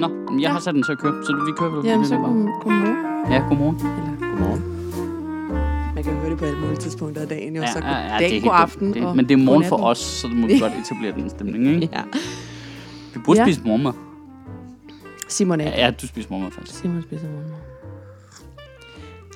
[0.00, 0.48] Nå, jeg Ja.
[0.52, 1.84] har sat den til at køre, så vi kører vel.
[1.86, 2.26] Jamen, vi så god,
[2.62, 3.32] godmorgen.
[3.32, 3.76] Ja, godmorgen.
[3.76, 4.62] Eller Godmorgen.
[5.94, 7.56] man kan høre det på alle mulige tidspunkter af dagen.
[7.56, 7.62] Jo.
[7.62, 8.94] Ja, så ja, god ja, dag, det er god aften.
[8.94, 11.66] Det, og men det er morgen for os, så må vi godt etablere den stemning,
[11.82, 11.88] ikke?
[11.92, 12.02] Ja.
[13.14, 13.44] Vi burde Ja.
[13.46, 13.92] spise morgenmad.
[15.28, 16.74] Simon er Ja, ja, du spiser morgenmad først.
[16.80, 17.56] Simon spiser morgenmad.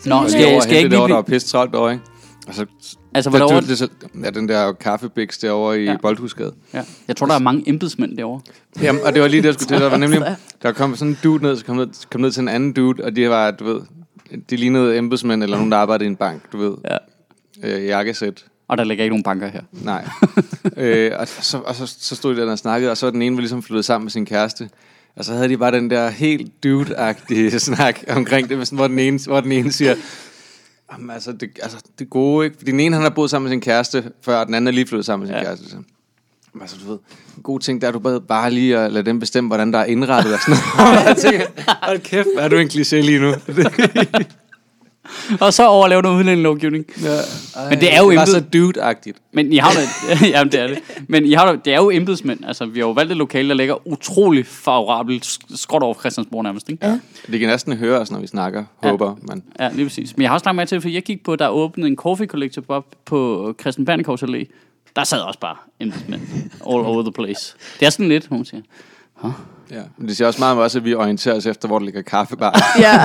[0.06, 1.32] Nå, Skal skal, Skal, jeg, skal skal jeg ikke derovre, der var lige...
[1.34, 2.04] pisse travlt derovre, ikke?
[2.48, 2.66] Og så,
[3.14, 3.88] Altså, der, hvor du, det, så,
[4.24, 5.96] ja, den der kaffebiks derovre i ja.
[6.02, 6.52] Boldhusgade.
[6.74, 6.82] Ja.
[7.08, 8.40] Jeg tror, der er mange embedsmænd derovre.
[8.82, 9.80] Jamen, og det var lige det, jeg skulle til.
[9.80, 12.40] Der var nemlig, der kom sådan en dude ned, så kom ned, kom ned til
[12.40, 13.80] en anden dude, og de var, du ved,
[14.50, 16.74] de lignede embedsmænd eller nogen, der arbejdede i en bank, du ved.
[16.90, 16.96] Ja.
[17.62, 18.44] Øh, jakkesæt.
[18.68, 19.60] Og der ligger ikke nogen banker her.
[19.72, 20.08] Nej.
[20.76, 23.22] øh, og så, og så, så stod de der og snakkede, og så var den
[23.22, 24.70] ene var ligesom flyttet sammen med sin kæreste.
[25.16, 29.18] Og så havde de bare den der helt dude-agtige snak omkring det, hvor den ene,
[29.26, 29.94] hvor den ene siger,
[30.92, 32.56] Jamen, altså, det, altså, det gode, ikke?
[32.66, 34.86] Den ene, han har boet sammen med sin kæreste, før og den anden er lige
[34.86, 35.44] flyttet sammen med sin Ja.
[35.48, 35.70] kæreste.
[35.70, 35.76] Så.
[36.52, 36.98] Men Altså, du ved,
[37.36, 39.78] en god ting, der er du bare, bare lige at lade dem bestemme, hvordan der
[39.78, 40.98] er indrettet og sådan noget.
[41.02, 41.46] Og jeg tænker,
[41.86, 43.34] hold kæft, hvad er du en kliché lige nu?
[45.46, 46.84] Og så overleve noget udlændingelovgivning.
[47.02, 47.08] ja.
[47.70, 49.18] Men det er jo det var embed- så dude-agtigt.
[49.32, 49.80] Men I har da,
[50.38, 50.78] jamen det er det.
[51.08, 52.44] Men I har da, det er jo embedsmænd.
[52.46, 56.42] Altså, vi har jo valgt et lokale, der ligger utrolig favorabelt sk- skråt over Christiansborg
[56.42, 56.86] nærmest, ikke?
[56.86, 56.98] Ja.
[57.32, 58.90] De kan næsten høre os, når vi snakker, Ja.
[58.90, 59.42] håber man.
[59.60, 60.16] Ja, lige præcis.
[60.16, 62.26] Men jeg har også lagt med til, for jeg gik på, der åbnede en coffee
[62.26, 64.44] collective op på Christian Bernekovs Allé.
[64.96, 66.20] Der sad også bare embedsmænd
[66.52, 67.54] all over the place.
[67.80, 68.62] Det er sådan lidt, må man sige.
[69.70, 69.82] Ja.
[69.98, 72.02] Men det siger også meget om os, at vi orienterer os efter, hvor der ligger
[72.02, 72.60] kaffebar.
[72.78, 73.04] Ja.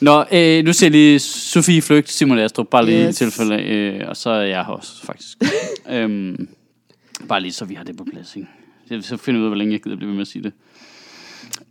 [0.00, 3.20] Nå, øh, nu ser jeg lige Sofie Flygt, Simon Astrup, bare lige yes.
[3.20, 5.38] I tilfælde, øh, og så er jeg her også, faktisk.
[5.94, 6.48] øhm,
[7.28, 8.48] bare lige så vi har det på plads, ikke?
[9.02, 10.52] Så finder vi ud af, hvor længe jeg gider blive ved med at sige det.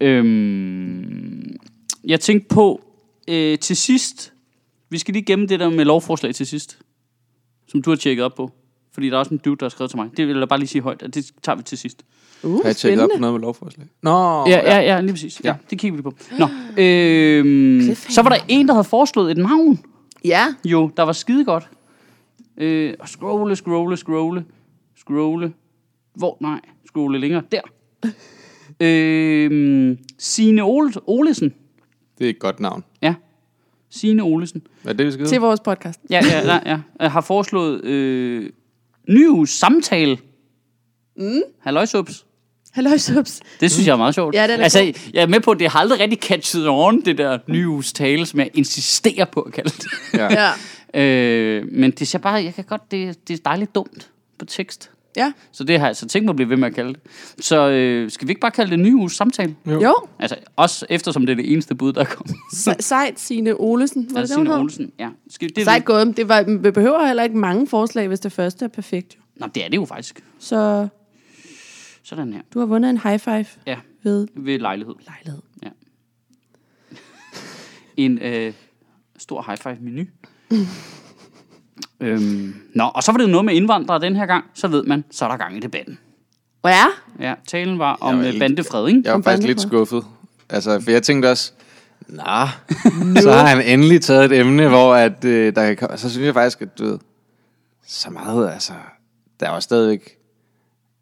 [0.01, 1.57] Øhm,
[2.03, 2.81] jeg tænkte på,
[3.27, 4.33] øh, til sidst,
[4.89, 6.79] vi skal lige gemme det der med lovforslag til sidst,
[7.67, 8.51] som du har tjekket op på.
[8.91, 10.09] Fordi der er også en dude, der har skrevet til mig.
[10.17, 12.03] Det vil jeg bare lige sige højt, at det tager vi til sidst.
[12.43, 13.87] Uh, Har jeg tjekket op på noget med lovforslag?
[14.03, 15.41] Nå, Ja, ja, ja, lige præcis.
[15.43, 15.55] Ja, Ja.
[15.69, 16.13] det kigger vi på.
[16.39, 16.47] Nå,
[16.77, 19.79] øhm, så var der en, der havde foreslået et navn.
[20.25, 20.45] Ja.
[20.65, 21.69] Jo, der var skide godt.
[22.57, 24.45] Øh, og scrolle, scrolle, scrolle,
[24.97, 25.53] scrolle.
[26.15, 26.37] Hvor?
[26.41, 27.43] Nej, scrolle længere.
[27.51, 27.61] Der.
[28.85, 31.53] øh, Signe Ole, Olesen.
[32.19, 32.83] Det er et godt navn.
[33.01, 33.15] Ja.
[33.89, 34.61] Signe Olesen.
[34.83, 35.99] Hvad er det, vi skal Til vores podcast.
[36.09, 36.79] Ja, ja, ja, ja.
[36.99, 38.49] Jeg har foreslået øh,
[39.09, 40.17] nyhus samtale.
[41.17, 41.41] Mm.
[41.59, 42.25] Halløjsups.
[42.71, 43.39] Halløj, subs.
[43.59, 44.35] Det synes jeg er meget sjovt.
[44.35, 44.79] Ja, den er altså,
[45.13, 48.25] jeg er med på, at det har aldrig rigtig catchet on, det der nyhus tale,
[48.25, 49.85] som jeg insisterer på at kalde det.
[50.13, 50.49] Ja.
[50.93, 51.01] Ja.
[51.01, 54.09] øh, men det ser bare, jeg kan godt, det, det er dejligt dumt
[54.39, 54.91] på tekst.
[55.17, 55.31] Ja.
[55.51, 56.99] Så det har jeg så tænkt mig at blive ved med at kalde det.
[57.39, 59.55] Så øh, skal vi ikke bare kalde det nyhus samtale?
[59.65, 59.95] Jo.
[60.19, 62.33] Altså, også eftersom det er det eneste bud, der kommer.
[62.53, 64.07] Se- Sejt Signe Olesen.
[64.11, 64.59] Var Er det Signe hed?
[64.59, 64.91] Olsen?
[64.99, 65.09] Ja.
[65.29, 66.17] Skal, det, Sejt gået.
[66.17, 69.15] Det var, vi behøver heller ikke mange forslag, hvis det første er perfekt.
[69.15, 69.19] Jo.
[69.45, 70.19] Nå, det er det jo faktisk.
[70.39, 70.87] Så
[72.09, 72.41] Sådan her.
[72.53, 74.95] du har vundet en high five Ja, ved ved lejlighed.
[75.07, 75.41] lejlighed.
[77.97, 78.53] En øh,
[79.17, 80.05] stor high five menu.
[82.01, 84.45] øhm, nå, og så var det noget med indvandrere den her gang.
[84.53, 85.99] Så ved man, så er der gang i debatten.
[86.65, 86.85] Ja.
[87.19, 89.01] Ja, talen var om Jeg var øh, bandefred, ikke?
[89.03, 90.05] Jeg var Om faktisk lidt skuffet.
[90.49, 91.53] Altså, for jeg tænkte også,
[92.07, 92.47] nej,
[93.23, 96.25] så har han endelig taget et emne, hvor at, øh, der kan komme, så synes
[96.25, 96.99] jeg faktisk, at du ved,
[97.87, 98.73] så meget, altså,
[99.39, 100.18] der var stadigvæk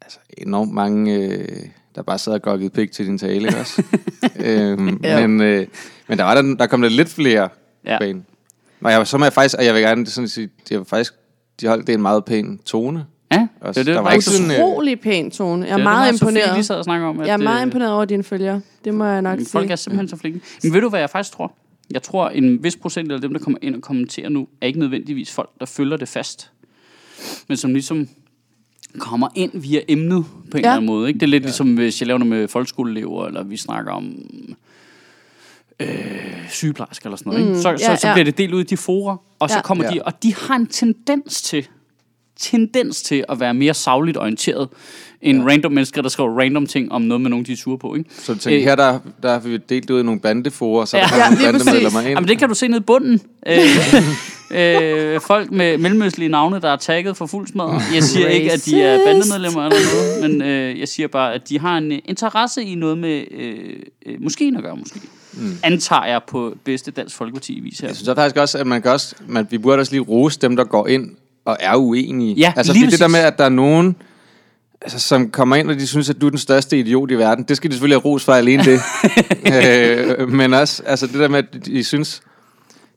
[0.08, 1.48] altså, enormt mange, øh,
[1.94, 3.82] der bare sad og gokkede pik til din tale, ikke også?
[4.46, 5.26] øhm, Ja.
[5.26, 5.66] men, øh,
[6.08, 7.48] men der, var der, der kom der lidt flere
[7.84, 7.92] Ja.
[7.92, 7.98] ja.
[7.98, 8.22] bane.
[8.80, 11.12] Og jeg, så må jeg faktisk, og jeg vil gerne sådan sige, det var faktisk,
[11.60, 13.04] de holdt det en meget pæn tone.
[13.32, 15.64] Ja, Også, det er det, der var så- sådan, øh, Utrolig pæn tone.
[15.66, 16.54] Jeg er det meget det, Sofie imponeret.
[16.56, 17.20] lige sad og snakkede om.
[17.20, 18.60] At, Jeg er meget øh, imponeret over dine følgere.
[18.84, 19.50] Det må jeg nok Jamen, sige.
[19.52, 20.40] Folk er simpelthen så flinke.
[20.62, 21.52] Men ved du, hvad jeg faktisk tror?
[21.90, 24.78] Jeg tror, en vis procent af dem, der kommer ind og kommenterer nu, er ikke
[24.78, 26.50] nødvendigvis folk, der følger det fast.
[27.48, 28.08] Men som ligesom
[28.98, 30.68] kommer ind via emnet på en Ja.
[30.68, 31.08] eller anden måde.
[31.08, 31.18] Ikke?
[31.20, 31.46] Det er lidt ja.
[31.46, 34.12] ligesom, hvis jeg laver noget med folkeskoleelever, eller vi snakker om
[35.80, 35.88] øh,
[36.50, 37.42] sygeplejersker eller sådan noget.
[37.44, 37.54] Ikke?
[37.54, 38.14] Mm, Så, ja, så, så ja.
[38.14, 39.62] bliver det delt ud i de forer, og så Ja.
[39.62, 39.90] kommer Ja.
[39.90, 41.66] de, og de har en tendens til,
[42.38, 44.68] tendens til at være mere savligt orienteret,
[45.22, 45.48] end ja.
[45.48, 47.94] random mennesker, der skriver random ting om noget med nogen, de er sure på.
[47.94, 48.10] Ikke?
[48.14, 50.96] Så du tænker, Øh, her der, der har vi delt ud i nogle bandeforer, så
[50.96, 51.02] Ja.
[51.02, 51.64] der kommer Ja, nogle lige præcis.
[51.66, 52.08] bandemedlemmer ind.
[52.08, 53.20] Jamen det kan du se nede i bunden.
[54.50, 57.82] øh, folk med mellemøstlige navne, der er tagget for fuld smadret.
[57.94, 59.06] Jeg siger ikke, at de er Racist.
[59.06, 62.74] bandemedlemmer eller noget, men øh, jeg siger bare, at de har en øh, interesse i
[62.74, 65.00] noget med øh, øh, måske at gøre, måske.
[65.32, 65.58] Mm.
[65.62, 67.88] Antager jeg på bedste Dansk Folkeparti-vis her.
[67.88, 70.56] Jeg synes faktisk også, at man kan også, man, vi burde også lige rose dem,
[70.56, 71.10] der går ind
[71.44, 72.34] og er uenige.
[72.34, 73.12] Ja, altså lige det der præcis.
[73.12, 73.96] med, at der er nogen,
[74.80, 77.44] altså, som kommer ind, og de synes, at du er den største idiot i verden,
[77.44, 78.80] det skal de selvfølgelig have ros for alene det.
[80.20, 82.22] øh, men også, altså det der med, at de synes,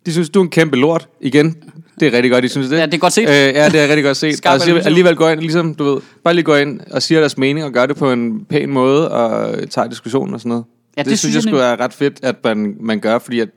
[0.06, 1.08] De synes, du er en kæmpe lort.
[1.22, 1.56] Igen,
[2.00, 2.78] det er rigtig godt, de synes det.
[2.78, 3.24] Ja, det er godt set.
[3.24, 4.42] Øh, ja, det er rigtig godt set.
[4.46, 4.86] Og analyse.
[4.86, 7.72] alligevel går ind, ligesom, du ved, bare lige går ind og siger deres mening og
[7.72, 10.64] gør det på en pæn måde og tager diskussionen og sådan noget.
[10.98, 13.40] Ja, det, det synes jeg jeg skulle være ret fedt, at man, man gør, fordi
[13.40, 13.50] at,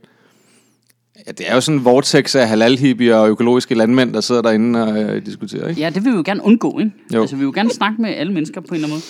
[1.27, 4.85] ja, det er jo sådan en vortex af halalhippier og økologiske landmænd, der sidder derinde
[4.85, 5.81] og øh, diskuterer, ikke?
[5.81, 6.93] Ja, det vil vi jo gerne undgå, ikke?
[7.15, 7.21] Jo.
[7.21, 9.03] Altså, vi vil jo gerne snakke med alle mennesker på en eller anden måde.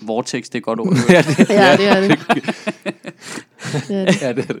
[0.00, 0.96] Vortex, det er godt ord.
[1.08, 2.20] ja, det, Ja, det er det.
[3.90, 4.60] ja, det er det.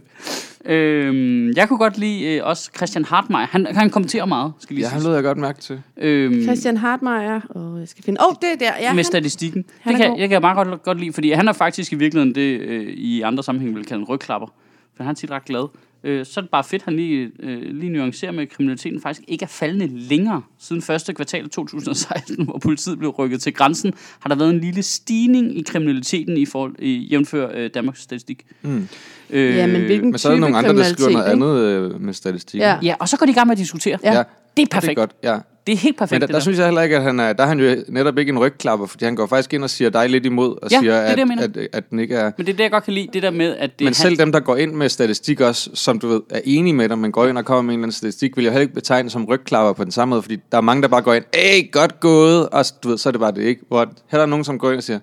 [0.64, 3.46] øhm, jeg kunne godt lide øh, også Christian Hartmeier.
[3.46, 5.08] Han, han kommenterer meget, skal lige Ja, han sige.
[5.08, 5.82] lød jeg godt mærke til.
[5.96, 7.40] Øhm, Christian Hartmeier.
[7.54, 8.20] Åh, jeg skal finde...
[8.20, 8.72] Åh, oh, det er der.
[8.80, 9.64] Ja, med han, statistikken.
[9.80, 10.18] han det kan, god.
[10.18, 13.20] jeg kan meget godt, godt lide, fordi han er faktisk i virkeligheden det, øh, i
[13.20, 14.48] andre sammenhæng vil kalde en rygklapper.
[14.96, 15.68] For han er tit ret glad.
[16.04, 19.00] Øh, så er det bare fedt, at han lige, øh, lige nuancerer med, at kriminaliteten
[19.00, 20.42] faktisk ikke er faldende længere.
[20.58, 24.60] Siden første kvartal af 2016, hvor politiet blev rykket til grænsen, har der været en
[24.60, 28.46] lille stigning i kriminaliteten i forhold i jævnfør øh, Danmarks statistik.
[28.62, 28.88] Mm.
[29.30, 32.00] Øh, Ja, men hvilken Men så er der nogle andre, der skriver noget andet øh,
[32.00, 32.60] med statistik.
[32.60, 32.78] Ja.
[32.82, 33.98] Ja, og så går de i gang med at diskutere.
[34.04, 34.16] Ja.
[34.16, 34.22] ja.
[34.56, 34.96] Det er Det er perfekt.
[34.96, 35.38] godt, ja.
[35.66, 36.42] Det er helt perfekt, Men der, det der der.
[36.42, 38.86] synes jeg heller ikke, at han er, der er han jo netop ikke en rygklapper,
[38.86, 41.24] fordi han går faktisk ind og siger dig lidt imod, og Ja, siger, det er
[41.24, 42.32] det, at, at, at, at den ikke er...
[42.36, 44.18] Men det er det, jeg godt kan lide, det der med, at det Men selv
[44.18, 47.12] dem, der går ind med statistik også, som du ved, er enige med dig, men
[47.12, 49.24] går ind og kommer med en eller anden statistik, vil jeg heller ikke betegne som
[49.24, 52.00] rygklapper på den samme måde, fordi der er mange, der bare går ind, hey, godt
[52.00, 53.62] gået, og så- du ved, så er det bare det ikke.
[53.68, 54.98] Hvor her er der nogen, som går ind og siger,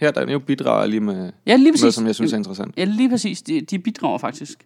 [0.00, 1.82] her der er jo bidrager lige med Ja, lige præcis.
[1.82, 2.74] noget, som jeg synes er interessant.
[2.76, 3.42] Ja, lige præcis.
[3.42, 4.58] De, de bidrager faktisk.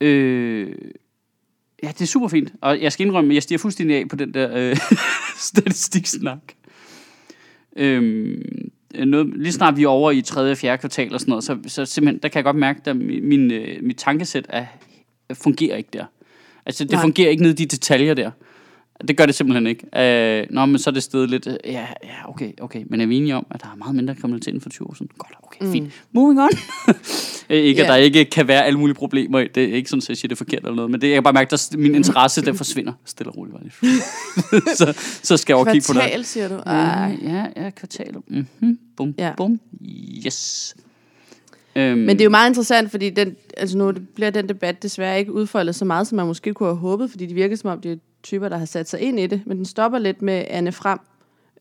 [0.00, 0.68] Øh,
[1.82, 2.52] ja, det er super fint.
[2.60, 4.76] Og jeg skal indrømme, at jeg stiger fuldstændig af på den der øh,
[5.48, 6.38] statistiksnak.
[7.76, 8.42] Øhm,
[9.06, 10.50] noget, lige snart vi er over i 3.
[10.50, 10.78] og 4.
[10.78, 13.82] kvartal og sådan noget, så, så simpelthen, der kan jeg godt mærke, at min, øh,
[13.82, 14.66] mit tankesæt er,
[15.34, 16.04] fungerer ikke der.
[16.66, 16.92] Altså, det.
[16.92, 17.02] Nej.
[17.02, 18.30] fungerer ikke ned i de detaljer der.
[19.08, 20.40] Det gør det simpelthen ikke.
[20.40, 21.46] Øh, nå, men så er det stedet lidt...
[21.46, 22.84] øh, Ja, ja, okay, okay.
[22.86, 24.94] Men er vi enige om, at der er meget mindre kriminalitet end for 20 år
[24.94, 25.10] siden?
[25.18, 25.72] Godt, okay, mm.
[25.72, 26.04] fint.
[26.12, 26.48] Moving on.
[27.50, 27.92] Øh, ikke, at Ja.
[27.92, 29.38] der ikke kan være alle mulige problemer.
[29.38, 30.90] i- Det er ikke sådan, at jeg siger, det er forkert eller noget.
[30.90, 32.92] Men det, jeg kan bare mærke, at min interesse, den forsvinder.
[33.04, 33.56] Stille og roligt.
[34.78, 36.00] Så, så skal jeg over kigge på det.
[36.02, 36.54] Kvartal, siger du.
[36.54, 37.16] Ej.
[37.22, 38.20] Ja, ja, kvartaler.
[38.28, 38.78] Mm-hmm.
[38.96, 39.32] Bum, ja.
[39.36, 39.60] bum.
[40.26, 40.76] Yes.
[41.76, 45.18] Øhm, Men det er jo meget interessant, fordi den, altså nu bliver den debat desværre
[45.18, 47.80] ikke udfoldet så meget, som man måske kunne have håbet, fordi det virker som om,
[47.80, 50.44] det er typer, der har sat sig ind i det, men den stopper lidt med
[50.50, 50.98] Anne Frem.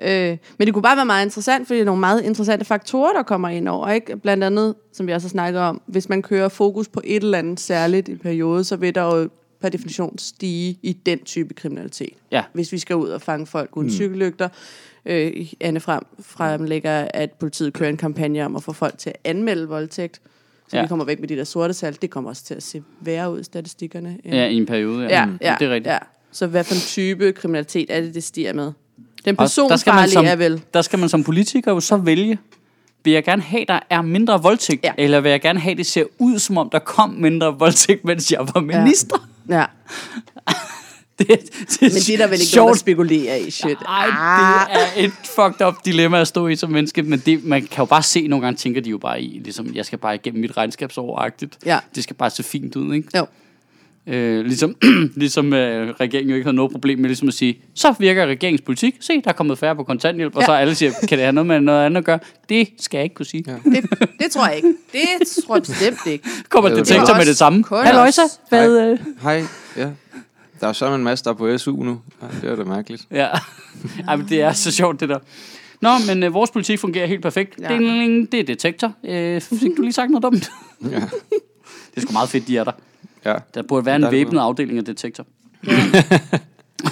[0.01, 3.13] Øh, men det kunne bare være meget interessant, fordi det er nogle meget interessante faktorer,
[3.13, 3.89] der kommer ind over.
[3.89, 4.17] Ikke?
[4.17, 7.37] Blandt andet, som vi også har snakket om, hvis man kører fokus på et eller
[7.37, 9.29] andet særligt i en periode, så vil der jo
[9.61, 12.13] per definition stige i den type kriminalitet.
[12.31, 12.43] Ja.
[12.53, 13.93] Hvis vi skal ud og fange folk uden mm.
[13.93, 14.49] cykellygter.
[15.05, 19.15] Øh, Anne Frem fremlægger, at politiet kører en kampagne om at få folk til at
[19.23, 20.21] anmelde voldtægt.
[20.67, 20.81] Så ja.
[20.81, 21.97] Vi kommer væk med de der sorte tal.
[22.01, 24.17] Det kommer også til at se værre ud i statistikkerne.
[24.25, 25.03] Ja, i en periode.
[25.03, 25.93] Ja, ja, Mm, ja, det er rigtigt.
[25.93, 25.97] ja.
[26.31, 28.71] Så hvad for en type kriminalitet er det, det stiger med?
[29.25, 30.61] Den Og der skal, man personfarlige som, er vel...
[30.73, 32.37] der skal man som politiker jo så vælge,
[33.03, 34.91] vil jeg gerne have, der er mindre voldtægt, Ja.
[34.97, 35.03] ja.
[35.03, 38.31] eller vil jeg gerne have, det ser ud, som om der kom mindre voldtægt, mens
[38.31, 39.27] jeg var minister?
[39.49, 39.65] Ja.
[41.19, 42.55] Det, det er Men det er der vel ikke sjovt.
[42.63, 43.51] nogen, der spekulerer i.
[43.51, 43.77] Shit.
[43.87, 47.61] Ej, det er et fucked up dilemma at stå i som menneske, men det, man
[47.61, 50.15] kan jo bare se, nogle gange tænker de jo bare i, ligesom, jeg skal bare
[50.15, 51.57] igennem mit regnskabsår-agtigt.
[51.65, 51.79] Ja.
[51.95, 53.17] Det skal bare se fint ud, ikke?
[53.17, 53.25] Jo.
[54.09, 54.75] Øh, ligesom
[55.15, 58.61] ligesom øh, regeringen jo ikke havde noget problem med ligesom at sige, så virker regeringens
[58.61, 58.95] politik.
[58.99, 60.45] Se, der er kommet færre på kontanthjælp, og Ja.
[60.45, 62.19] så alle siger, kan det have noget med noget andet at gøre?
[62.49, 63.43] Det skal jeg ikke kunne sige.
[63.47, 63.53] Ja.
[63.71, 63.89] Det,
[64.19, 64.73] det tror jeg ikke.
[64.91, 66.29] Det tror jeg bestemt ikke.
[66.49, 67.17] Kommer Det detektor det.
[67.17, 67.63] med det samme.
[67.71, 68.91] Halløjsa, hvad?
[68.91, 68.99] Øh?
[69.21, 69.43] Hej,
[69.77, 69.87] ja.
[70.61, 71.99] Der er så en masse, der er på SU nu.
[72.21, 73.03] Ja, det er da mærkeligt.
[73.11, 73.27] Ja,
[74.07, 75.19] Ej, men det er så sjovt det der.
[75.81, 77.55] Nå, men øh, vores politik fungerer helt perfekt.
[77.61, 77.73] Ja.
[77.73, 77.79] Ja.
[77.79, 78.93] Ding, det er detektor.
[79.05, 80.51] Øh, fik du lige sagt noget dumt?
[80.91, 80.99] Ja.
[81.95, 82.71] Det er sgu meget fedt, de er der.
[83.31, 83.35] Ja.
[83.53, 85.25] Der burde være en Der væbnet afdeling af detektor.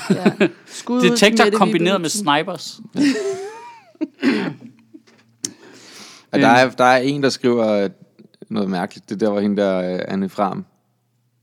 [0.09, 0.47] Ja.
[0.65, 2.79] Skud ud til Detektor kombineret med snipers.
[6.31, 7.89] Og der, er, der er en, der skriver øh,
[8.49, 9.09] noget mærkeligt.
[9.09, 10.65] Det der var hende der, øh, Anne Fram.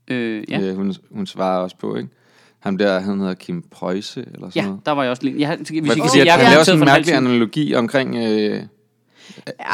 [0.07, 0.59] Øh, ja.
[0.59, 0.65] Ja.
[0.65, 2.09] Øh, hun, hun svarer også på, ikke?
[2.59, 4.85] Ham der, han hedder Kim Preusse, eller sådan ja, noget.
[4.85, 5.39] der var jeg også lige...
[5.39, 8.15] Jeg, hvis I kan se, at jeg han er laver sådan en mærkelig analogi omkring
[8.15, 8.63] øh,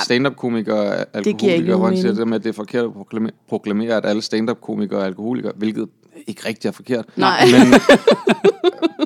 [0.04, 4.06] stand-up-komikere alkoholikere, hvor han siger det med, at det er forkert at proklamere, proklamere at
[4.06, 5.88] alle stand-up-komikere er alkoholikere, hvilket
[6.28, 7.06] ikke rigtig er forkert.
[7.16, 7.46] Nej.
[7.46, 7.74] Men,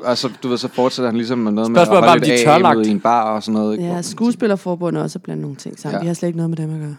[0.03, 2.09] og så, du ved, så fortsætter han ligesom med noget med Spørgsmålet er at bare,
[2.11, 2.87] holde lidt af tørlagt.
[2.87, 3.73] i en bar og sådan noget.
[3.77, 3.85] Ikke?
[3.89, 5.95] Ja, skuespillerforbundet er også blandt nogle ting sammen.
[5.95, 6.01] Ja.
[6.01, 6.95] Vi har slet ikke noget med dem at gøre.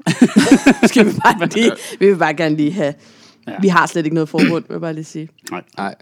[0.88, 2.94] Skal vi bare lige, vi vil bare gerne lige have...
[3.46, 3.52] Ja.
[3.52, 3.56] Ja.
[3.60, 5.28] Vi har slet ikke noget forbund, vil jeg bare lige sige.
[5.76, 5.94] Nej,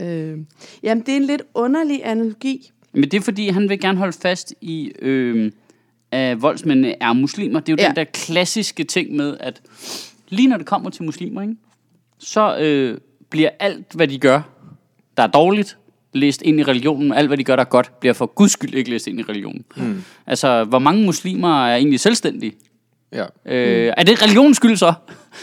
[0.00, 0.38] Øh,
[0.82, 2.70] jamen, det er en lidt underlig analogi.
[2.92, 5.52] Men det er fordi, han vil gerne holde fast i, øh,
[6.12, 7.60] at voldsmændene er muslimer.
[7.60, 7.88] Det er jo ja.
[7.88, 9.60] Den der klassiske ting med, at
[10.28, 11.56] lige når det kommer til muslimer, ikke,
[12.18, 12.98] så øh,
[13.30, 14.42] bliver alt, hvad de gør,
[15.16, 15.78] der er dårligt,
[16.12, 17.12] læst ind i religionen.
[17.12, 19.22] Alt, hvad de gør, der er godt, bliver for guds skyld ikke læst ind i
[19.22, 19.64] religionen.
[19.76, 20.02] Mm.
[20.26, 22.52] Altså, hvor mange muslimer er egentlig selvstændige?
[23.12, 23.24] ja.
[23.46, 24.94] Øh, er det religionens skyld så?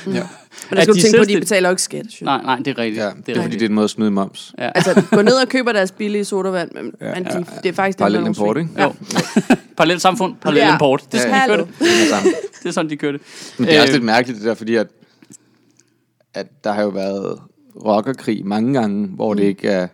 [0.08, 0.28] ja.
[0.70, 2.06] Men der skal du tænke på, at de betaler ikke skat.
[2.10, 2.22] synes.
[2.22, 3.04] Nej, nej, det er rigtigt.
[3.04, 4.54] Ja, det det er er fordi, det er en måde at snyde moms.
[4.58, 4.72] Ja.
[4.76, 7.44] Altså, gå ned og køber deres billige sodavand, men, Ja, men de, ja, ja.
[7.64, 8.70] det er faktisk Parallel der er import, ikke?
[8.74, 8.84] svin.
[8.84, 8.94] Jo.
[9.78, 10.74] Parallelt samfund, parallel Ja.
[10.74, 11.04] import.
[11.12, 11.66] Det er sådan, Ja, de kører
[12.16, 12.30] Hallo.
[12.30, 12.36] det.
[12.64, 13.22] Det er sådan, de kører det.
[13.58, 14.88] Men det er også Øh, lidt mærkeligt det der, fordi at,
[16.34, 17.40] at der har jo været
[17.86, 19.88] rockerkrig mange gange, hvor det ikke er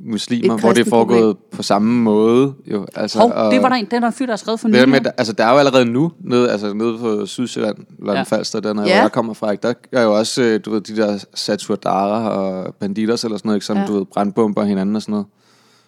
[0.00, 2.54] muslimer, Et hvor det er foregået på samme måde.
[2.66, 4.68] Jo, altså, Hov, og det var der en, den der fyr, der har skrevet for
[4.68, 4.88] nylig.
[4.88, 8.36] med, altså, der er jo allerede nu, nede, altså, nede på Sydsjælland, Lolland Ja.
[8.36, 9.02] Falster, der, når Ja.
[9.02, 12.74] jeg kommer fra, ikke, der er jo også, øh, du ved, de der Saturadara og
[12.74, 13.86] Banditos eller sådan noget, ikke, som, Ja.
[13.86, 15.26] du ved, brandbomber hinanden og sådan noget.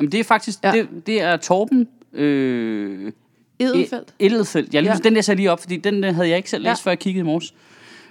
[0.01, 0.73] Jamen, det er faktisk, Ja.
[0.73, 3.13] det, det er Torben øh,
[3.61, 4.15] Edelfeldt.
[4.19, 4.75] Edelfeldt.
[4.75, 4.99] Jeg lige, Ja.
[5.11, 6.89] Den der lige op, fordi den øh, havde jeg ikke selv læst, ja.
[6.89, 7.55] før jeg kiggede i morges.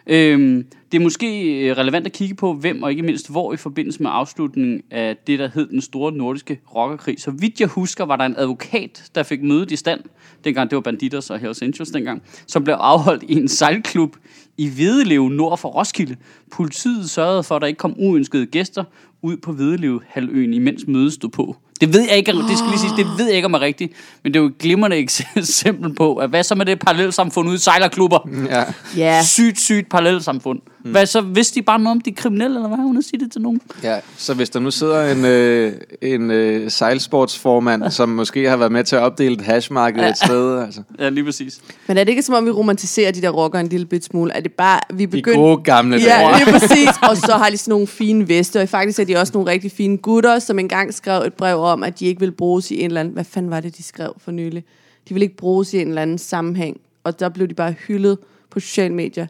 [0.10, 3.58] Øhm, det er måske øh, relevant at kigge på, hvem og ikke mindst hvor i
[3.58, 7.20] forbindelse med afslutningen af det, der hed den store nordiske rockerkrig.
[7.20, 10.02] Så vidt jeg husker, var der en advokat, der fik mødet i stand,
[10.44, 14.16] dengang det var Banditers og Hells Angels dengang, som blev afholdt i en sejlklub
[14.58, 16.16] i Hvidelev nord for Roskilde.
[16.52, 18.84] Politiet sørgede for, at der ikke kom uønskede gæster
[19.22, 21.56] ud på Hvidelev halvøen, imens mødet stod på.
[21.82, 23.94] Det ved jeg ikke, det skal lige sige, det ved jeg ikke om er rigtigt,
[24.24, 24.98] men det er jo et glimrende
[25.36, 28.30] eksempel på, at hvad så med det parallelsamfund ude i sejlerklubber?
[28.50, 28.64] Ja.
[28.98, 29.24] Ja.
[29.24, 30.60] Sygt, sygt parallelsamfund.
[30.88, 30.92] Mm.
[30.92, 32.78] Hvad så, vidste de bare noget om de kriminelle, eller hvad?
[32.78, 33.62] Hun sige det til nogen?
[33.84, 38.72] Ja, så hvis der nu sidder en, øh, en øh, sejlsportsformand, som måske har været
[38.72, 40.82] med til at opdele et hashmarked et sted, altså.
[41.00, 41.60] Ja, lige præcis.
[41.88, 44.34] Men er det ikke som om, vi romantiserer de der rockere en lille bit smule?
[44.34, 45.40] Er det bare, vi De begynder...
[45.40, 45.98] gode gamle.
[45.98, 46.90] Ja, er præcis.
[47.10, 49.72] Og så har de sådan nogle fine veste, og faktisk er de også nogle rigtig
[49.72, 52.86] fine gutter, som engang skrev et brev om, at de ikke vil bruges i en
[52.86, 53.14] eller anden...
[53.14, 54.64] Hvad fanden var det, de skrev for nylig?
[55.10, 56.80] De vil ikke bruges i en eller anden sammenhæng.
[57.04, 58.18] Og der blev de bare hyldet
[58.52, 59.28] på sociale medier.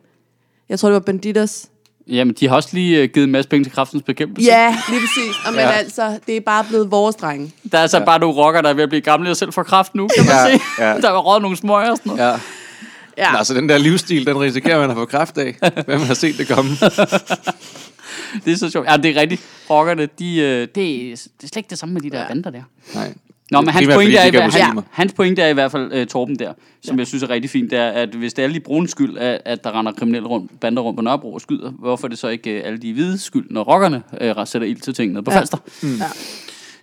[0.70, 1.65] Jeg tror, det var Banditos.
[2.08, 4.51] Jamen, de har også lige uh, givet en masse penge til kraftens bekæmpelse.
[4.51, 5.36] Ja, lige præcis.
[5.46, 5.70] Og men Ja.
[5.72, 7.51] altså, det er bare blevet vores drenge.
[7.72, 8.06] Der er så ja.
[8.06, 10.25] bare nogle rocker, der er ved at blive gamle og selv får kraft nu, kan
[10.25, 10.63] man Ja, se.
[10.79, 10.98] ja.
[11.08, 12.32] Der var råd nogle smøger og sådan noget.
[12.32, 12.39] Ja.
[13.17, 13.32] Ja.
[13.38, 15.56] Nå, så den der livsstil, den risikerer man at få kraft af.
[15.88, 16.72] Hvem har set det komme?
[18.46, 18.88] Det er så sjovt.
[18.92, 19.42] Ja, det er rigtigt.
[19.70, 22.28] Rockerne, de, øh, det, er, det er slet ikke det samme med de der ja.
[22.28, 22.64] bander der.
[22.96, 23.14] Nej.
[23.52, 26.40] Nå, men hans pointe, er, i, han, hans pointe er i hvert fald uh, Torben
[26.40, 27.00] der, som ja.
[27.00, 29.18] jeg synes er rigtig fint, det er, at hvis det er alle de brune skyld,
[29.18, 32.18] at, at der render kriminelle rundt, bander rundt på Nørrebro og skyder, hvorfor er det
[32.18, 35.32] så ikke uh, alle de hvide skyld, når rockerne uh, sætter ild til tingene på
[35.32, 35.38] Ja.
[35.38, 35.58] Falster?
[35.84, 35.88] Ja.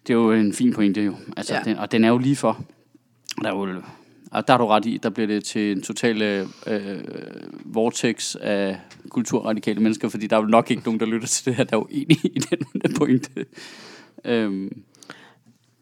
[0.06, 1.14] Det er jo en fin pointe jo.
[1.36, 1.60] Altså, ja.
[1.64, 2.64] den, og den er jo lige for.
[3.42, 3.68] Der er jo,
[4.34, 6.98] og der er du ret i, der bliver det til en total øh, øh,
[7.64, 11.54] vortex af kulturradikale mennesker, fordi der er jo nok ikke nogen, der lytter til det
[11.54, 13.30] her, der er jo enige i den pointe.
[14.24, 14.82] Øhm,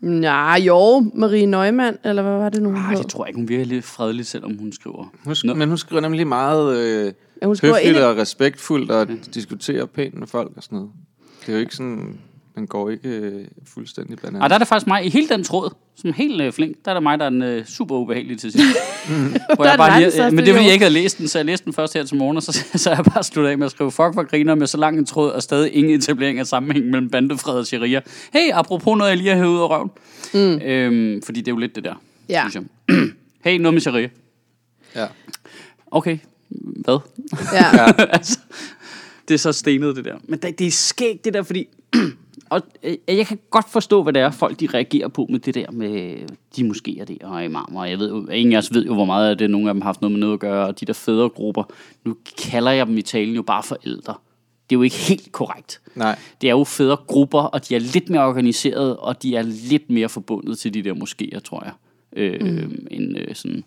[0.00, 2.68] Nej, jo, Marie Neumann, eller hvad var det nu?
[2.68, 2.98] hun ej, hed?
[3.02, 5.12] det tror jeg ikke, hun virker lidt fredelig, selvom hun skriver.
[5.24, 8.90] Hun, sk- men hun skriver nemlig meget øh, Ja, hun skriver høfligt ind- og respektfuldt
[8.90, 10.90] og diskuterer pænt med folk og sådan noget.
[11.40, 12.18] Det er jo ikke sådan...
[12.54, 14.42] Den går ikke øh, fuldstændig banan.
[14.42, 16.90] Og der er det faktisk mig, i hele den tråd, som helt øh, flink, der
[16.90, 18.66] er det mig, der er den øh, super ubehagelig til sidst.
[19.56, 21.28] Hvor er jeg bare lige, øh, men det er fordi, jeg ikke havde læst den,
[21.28, 23.58] så jeg læste den først her til morgen, og så, så jeg bare sluttet af
[23.58, 26.38] med at skrive, fuck for griner med så lang en tråd, og stadig ingen etablering
[26.38, 28.00] af sammenhæng mellem bandefred og sharia.
[28.32, 29.90] Hey, apropos noget, jeg lige har hævet ud af røven.
[30.34, 30.66] Mm.
[30.66, 31.94] Øhm, fordi det er jo lidt det der,
[32.28, 32.44] Ja.
[32.50, 32.96] synes jeg.
[33.44, 34.08] hey, noget med sharia.
[34.96, 35.06] Ja.
[35.90, 36.18] Okay,
[36.84, 36.98] hvad?
[37.52, 37.92] Ja.
[38.16, 38.38] altså,
[39.28, 40.14] det er så stenet, det der.
[40.28, 41.68] Men det, det er skægt, det der, fordi...
[42.52, 45.54] og øh, jeg kan godt forstå, hvad det er, folk de reagerer på med det
[45.54, 46.16] der med
[46.56, 47.80] de moskéer der og imamer.
[47.80, 49.74] Og Jeg ved jo, ingen af os ved jo, hvor meget af det, nogle af
[49.74, 50.66] dem har haft noget med noget at gøre.
[50.66, 51.64] Og de der fædregrupper,
[52.04, 54.14] nu kalder jeg dem i talen jo bare forældre.
[54.70, 55.80] Det er jo ikke helt korrekt.
[55.94, 56.18] Nej.
[56.40, 60.08] Det er jo fædregrupper, og de er lidt mere organiseret, og de er lidt mere
[60.08, 61.72] forbundet til de der moskéer, tror jeg.
[62.16, 62.86] Øh, mm.
[62.90, 63.64] end øh, sådan...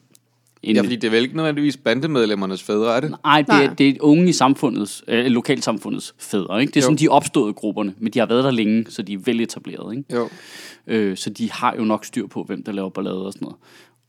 [0.66, 3.16] End, Ja, fordi det er vel ikke nødvendigvis bandemedlemmernes fædre, er det?
[3.24, 3.64] Nej, det, Nej.
[3.64, 6.62] er, det er unge i samfundets, øh, lokalsamfundets fædre.
[6.62, 6.72] Ikke?
[6.72, 6.86] Det er Jo.
[6.86, 9.98] sådan, de opstået grupperne, men de har været der længe, så de er vel etableret.
[9.98, 10.16] Ikke?
[10.16, 10.30] Jo.
[10.88, 13.58] Øh, så de har jo nok styr på, hvem der laver ballade og sådan noget.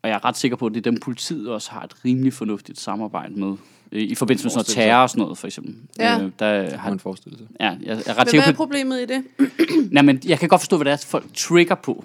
[0.03, 2.33] Og jeg er ret sikker på, at det er dem, politiet også har et rimelig
[2.33, 3.55] fornuftigt samarbejde med.
[3.93, 5.75] Øh, I forbindelse med sådan noget terror og sådan noget, for eksempel.
[5.99, 6.23] Ja.
[6.23, 7.49] Øh, der Har har, man forestillet sig.
[7.61, 9.23] ja, jeg, jeg er ret Men hvad er på, problemet i det?
[9.93, 12.05] Nej, men jeg kan godt forstå, hvad det er, folk trigger på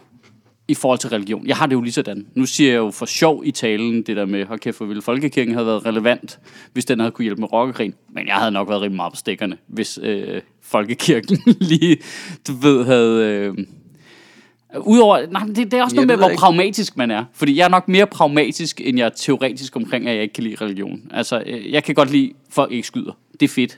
[0.67, 1.47] i forhold til religion.
[1.47, 2.25] Jeg har det jo lige sådan.
[2.35, 5.01] Nu siger jeg jo for sjov i talen, det der med, hold kæft, hvor ville
[5.01, 6.39] folkekirken havde været relevant,
[6.73, 7.93] hvis den havde kunne hjælpe med rockekrigen.
[8.13, 11.39] Men jeg havde nok været rimelig meget på stikkerne, hvis øh, folkekirken
[11.71, 11.97] lige,
[12.47, 13.25] du ved, havde...
[13.25, 13.53] Øh,
[14.85, 16.39] Udover, nej, det, det er også Ja, noget med, hvor ikke.
[16.39, 17.25] pragmatisk man er.
[17.33, 20.43] Fordi jeg er nok mere pragmatisk, end jeg er teoretisk omkring, at jeg ikke kan
[20.43, 21.01] lide religion.
[21.13, 23.11] Altså, øh, jeg kan godt lide, at folk ikke skyder.
[23.39, 23.77] Det er fedt.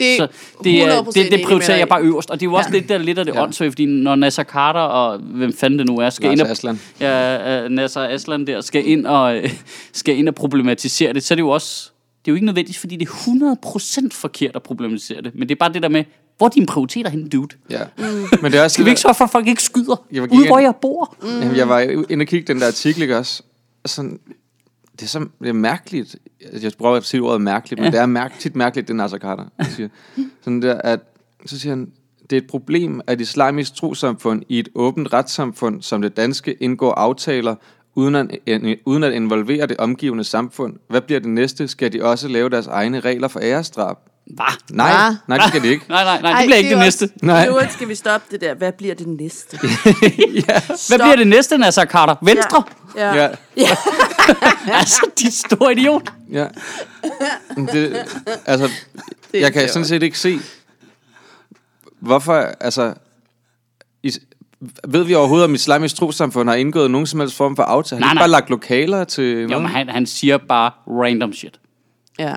[0.00, 0.28] Det Så
[0.64, 2.30] det, er, 100% det, det prioriterer jeg bare øverst.
[2.30, 2.78] Og det er jo også Ja.
[2.78, 3.42] lidt, der, lidt af det Ja.
[3.42, 6.50] åndssvagt, fordi når Nasser Carter og hvem fanden det nu er, skal Lars ind og,
[6.50, 6.80] Aslan.
[7.00, 9.50] Ja, uh, Nasser Aslan der, skal ind, og, øh,
[9.92, 11.90] skal ind og problematisere det, så er det jo også,
[12.24, 15.32] det er jo ikke nødvendigt, fordi det er 100% forkert at problematisere det.
[15.34, 16.04] Men det er bare det der med,
[16.38, 17.56] hvor er dine prioriteter henne, dude?
[17.70, 17.78] Ja.
[18.42, 20.30] Men det er også Skal vi ikke sørge for, at folk ikke skyder Jeg vil
[20.30, 21.16] ude, hvor jeg bor?
[21.22, 21.28] Mm.
[21.40, 21.80] Jamen, jeg var
[22.10, 23.42] inde og kigge den der artikel ikke også.
[23.84, 24.18] Og sådan,
[25.00, 26.16] det er, så, det er mærkeligt.
[26.62, 27.90] Jeg prøver at sige ordet mærkeligt, men Ja.
[27.90, 29.88] det er mærk, tit mærkeligt, det Nasser Carter siger.
[30.42, 31.00] Sådan der, at,
[31.46, 31.92] så siger han,
[32.30, 36.92] det er et problem, at islamisk trosamfund i et åbent retssamfund som det danske indgår
[36.92, 37.54] aftaler,
[37.94, 40.76] uden at, en- uden at involvere det omgivende samfund.
[40.88, 41.68] Hvad bliver det næste?
[41.68, 43.96] Skal de også lave deres egne regler for æresdrab?
[44.26, 44.46] Hvad?
[44.70, 45.16] Nej, Hva?
[45.26, 45.84] nej, det skal de ikke.
[45.88, 47.10] Nej, nej, nej, Ej, det bliver ikke det også- næste.
[47.26, 47.46] Nej.
[47.48, 48.54] Nu skal vi stoppe det der.
[48.54, 49.58] Hvad bliver det næste?
[50.88, 52.14] Hvad bliver det næste, Nasser Carter?
[52.22, 52.62] Venstre?
[52.96, 53.14] Ja.
[53.14, 53.68] Ja, ja.
[54.80, 56.12] altså, dit store idiot.
[56.32, 56.46] ja.
[57.56, 58.06] Men Det,
[58.46, 58.70] altså,
[59.32, 60.38] Det jeg kan sådan set ikke se,
[62.00, 62.94] hvorfor, altså,
[64.02, 64.18] is,
[64.88, 67.98] ved vi overhovedet, om islamisk trosamfund har indgået nogen som helst form for aftale?
[68.02, 68.22] Har Nej, de nej.
[68.22, 69.62] bare lagt lokaler til Jo, noget?
[69.62, 71.60] men han, han siger bare random shit.
[72.18, 72.34] ja.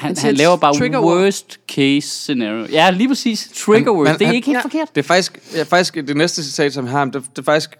[0.00, 2.66] Han, han laver bare trigger worst case scenario.
[2.72, 3.50] Ja, lige præcis.
[3.54, 4.06] Trigger word.
[4.08, 4.62] Det er han- ikke helt Ja.
[4.62, 4.88] forkert.
[4.94, 7.70] Det er faktisk, ja, faktisk det næste citat, som har ham, det, det er faktisk,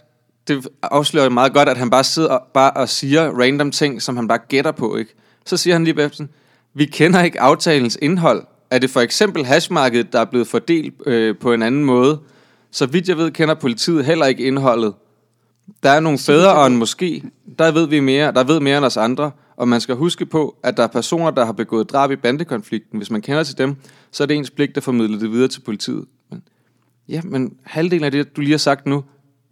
[0.48, 4.16] det afslører meget godt, at han bare sidder og, bare og siger random ting, som
[4.16, 5.14] han bare gætter på, ikke?
[5.46, 6.24] Så siger han lige bagefter,
[6.74, 8.42] vi kender ikke aftalens indhold.
[8.70, 12.18] Er det for eksempel hashmarkedet, der er blevet fordelt øh, på en anden måde?
[12.70, 14.94] Så vidt jeg ved, kender politiet heller ikke indholdet.
[15.82, 17.22] Der er nogle fædre og en måske,
[17.58, 20.56] der ved vi mere, der ved mere end os andre, og man skal huske på,
[20.62, 22.96] at der er personer, der har begået drab i bandekonflikten.
[22.98, 23.76] Hvis man kender til dem,
[24.10, 26.04] så er det ens pligt at formidle det videre til politiet.
[26.30, 26.42] Men,
[27.08, 29.04] ja, men halvdelen af det, du lige har sagt nu,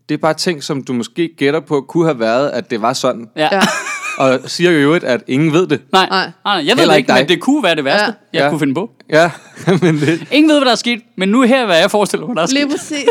[0.08, 2.92] det er bare ting, som du måske gætter på, kunne have været, at det var
[2.92, 3.28] sådan.
[3.36, 3.48] Ja.
[3.52, 3.60] ja.
[4.18, 5.80] Og siger jo øvrigt, at ingen ved det.
[5.92, 6.30] Nej, Nej.
[6.44, 7.16] nej, jeg ved Heller det ikke dig.
[7.20, 8.38] men det kunne være det værste, Ja.
[8.38, 8.50] jeg Ja.
[8.50, 8.90] kunne finde på.
[9.10, 9.30] Ja,
[9.82, 12.36] men det, Ingen ved, hvad der er sket, men nu her, hvad jeg forestiller mig,
[12.36, 12.70] der er Lige sket.
[12.70, 13.08] præcis.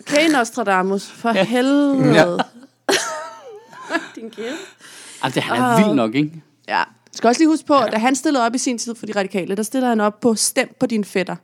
[0.00, 1.06] Okay, Nostradamus.
[1.06, 1.44] For ja.
[1.44, 2.14] helvede.
[2.14, 2.24] Ja.
[4.16, 4.46] Din kæft.
[5.24, 6.42] Altså, han er vild nok, ikke?
[6.68, 6.78] Ja.
[6.78, 9.06] Jeg skal også lige huske på, at da han stillede op i sin tid for
[9.06, 11.36] de radikale, der stiller han op på stem på din fætter.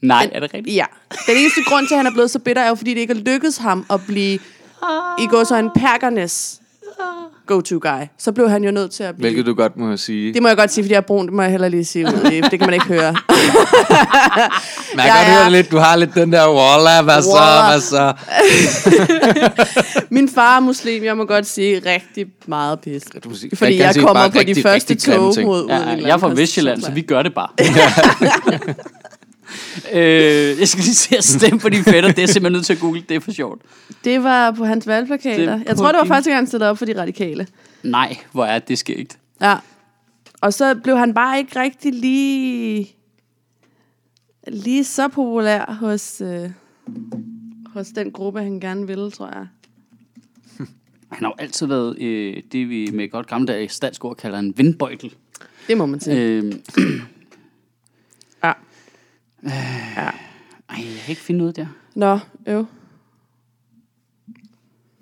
[0.00, 0.76] Nej, er det rigtigt?
[0.76, 0.84] Ja.
[1.26, 3.12] Den eneste grund til, at han er blevet så bitter, er jo, fordi det ikke
[3.14, 4.38] er lykkedes ham at blive
[5.18, 6.60] i går så en perkernes
[7.46, 8.02] go-to guy.
[8.18, 9.24] Så blev han jo nødt til at blive...
[9.30, 10.34] hvilket du godt må sige.
[10.34, 11.26] Det må jeg godt sige, fordi jeg er brun.
[11.26, 12.12] Det må jeg heller lige sige ud.
[12.50, 13.12] Det kan man ikke høre.
[14.96, 18.12] Man kan er- høre lidt, du har lidt den der walla, hvad så, hvad så?
[20.14, 21.04] Min far er muslim.
[21.04, 23.02] Jeg må godt sige rigtig meget pis.
[23.24, 26.28] Du må sige- Fordi jeg kommer på de første tog mod Ja, jeg er fra
[26.34, 27.48] Vestjylland, så vi gør det bare.
[29.92, 32.12] øh, jeg skal lige se at stemme på de fætter.
[32.12, 33.02] Det er simpelthen nødt til at google.
[33.08, 33.62] Det er for sjovt.
[34.04, 35.36] Det var på hans valgplakater.
[35.38, 37.46] Det er Jeg tror, det var din- første gang, han stillede op for de radikale.
[37.82, 39.18] Nej, hvor er det skægt.
[39.40, 39.56] Ja.
[40.40, 42.94] Og så blev han bare ikke rigtig lige,
[44.48, 46.50] lige så populær hos, øh,
[47.66, 49.46] hos den gruppe, han gerne ville, tror jeg.
[51.08, 55.14] Han har jo altid været øh, det, vi med godt gammeldags statsord kalder en vindbøjtel.
[55.68, 56.16] Det må man sige.
[56.20, 56.52] Øh.
[59.44, 60.12] Ej,
[60.68, 61.66] jeg kan ikke finde noget der.
[61.94, 62.66] Nå, øv.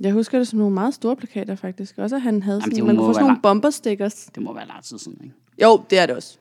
[0.01, 1.99] Jeg husker det som nogle meget store plakater, faktisk.
[1.99, 3.43] Også at han havde Jamen, sådan, man kunne få sådan nogle langt.
[3.43, 4.15] bumper stickers.
[4.35, 5.35] Det må være lang tid siden, ikke?
[5.63, 6.39] Jo, det er det også.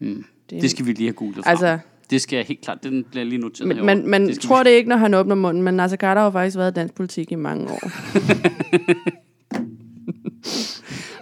[0.00, 0.24] Mm.
[0.50, 1.50] Det, Det skal vi lige have googlet frem.
[1.50, 1.78] Altså-
[2.10, 4.70] det skal jeg helt klart, den bliver lige noteret men, man, man det tror vi.
[4.70, 7.32] det ikke, når han åbner munden, men Nasser Carter har faktisk været i dansk politik
[7.32, 7.80] i mange år.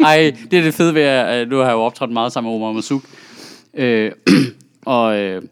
[0.05, 2.51] Ej, det er det fede ved, at øh, nu har jeg jo optrådt meget sammen
[2.53, 3.03] med Omar Masuk.
[3.75, 4.13] Øh,
[4.87, 5.43] og øh,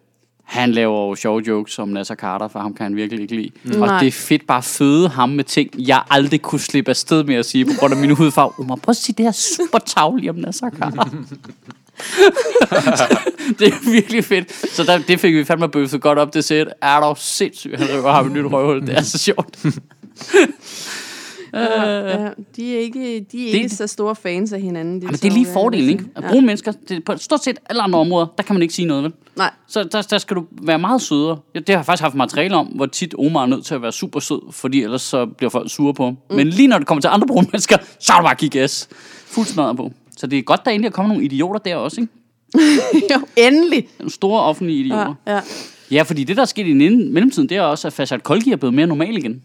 [0.49, 3.51] han laver jo sjove jokes om Nasser Carter, for ham kan han virkelig ikke lide.
[3.65, 3.83] Mm.
[3.83, 7.25] Og det er fedt bare at føde ham med ting, jeg aldrig kunne slippe afsted
[7.25, 8.53] med at sige, på grund af min hudfarve.
[8.59, 11.05] Omar, prøv at sige det her super tavlige om Nasser Carter.
[13.59, 14.75] det er virkelig fedt.
[14.75, 16.69] Så der, det fik vi fandme bøffet godt op, det sæt.
[16.83, 18.87] Er dog sindssygt, han røver ham i nyt røvhul.
[18.87, 19.67] Det er så sjovt.
[21.55, 24.95] Ja, de er ikke, de er det- ikke så store fans af hinanden.
[25.01, 26.05] De Jamen, det er lige to, fordelen, ikke?
[26.17, 28.87] At bruge mennesker, det, på stort set alle andre områder, der kan man ikke sige
[28.87, 29.13] noget, vel?
[29.37, 31.39] Nej, Så der, der skal du være meget sødere.
[31.55, 33.83] Ja, det har jeg faktisk haft materiale om, hvor tit Omar er nødt til at
[33.83, 36.17] være super sød, fordi ellers så bliver folk sure på ham.
[36.31, 36.37] Mm.
[36.37, 38.51] Men lige når det kommer til andre brune mennesker, så er du bare at give
[38.51, 38.89] gas.
[39.27, 39.93] Fuld smadret på.
[40.17, 42.13] Så det er godt, der egentlig er kommet nogle idioter der også, ikke?
[43.15, 43.89] jo, endelig.
[43.99, 45.15] Nogle store offentlige idioter.
[45.27, 45.37] Ja, Ja.
[45.37, 45.41] ja.
[45.91, 48.53] ja, fordi det, der er sket i den mellemtiden, det er også, at Fasad Kolgi
[48.53, 49.43] er blevet mere normal igen.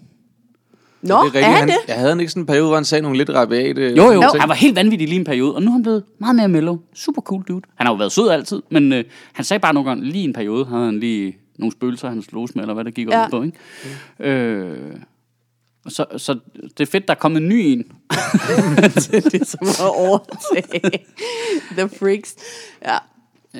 [1.03, 1.75] Nå, det er, rigtigt, han det?
[1.87, 4.21] Jeg havde han ikke sådan en periode, hvor han sagde nogle lidt rabiate Jo, jo,
[4.21, 4.41] ting.
[4.41, 6.77] han var helt vanvittig lige en periode, og nu er han blevet meget mere mellow.
[6.93, 7.61] Super cool dude.
[7.75, 10.33] Han har jo været sød altid, men øh, han sagde bare nogle gange, lige en
[10.33, 13.29] periode havde han lige nogle spøgelser, han slog med, eller hvad der gik op Ja.
[13.29, 13.57] på, ikke?
[14.31, 14.77] Øh,
[15.87, 16.39] så, så
[16.77, 17.77] det er fedt, der er kommet en ny en.
[19.11, 20.99] det er som at overtage
[21.77, 22.35] The Freaks.
[22.85, 22.97] Ja.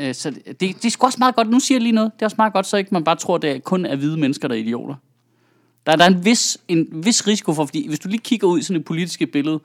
[0.08, 1.49] Øh, så det, det, det er sgu også meget godt.
[1.49, 2.12] Nu siger jeg lige noget.
[2.15, 4.17] Det er også meget godt, så ikke man bare tror, det er kun er hvide
[4.17, 4.95] mennesker, der er idioter.
[5.86, 8.60] Der, der er en vis, en vis risiko for, fordi hvis du lige kigger ud
[8.60, 9.60] i sådan et politisk billede,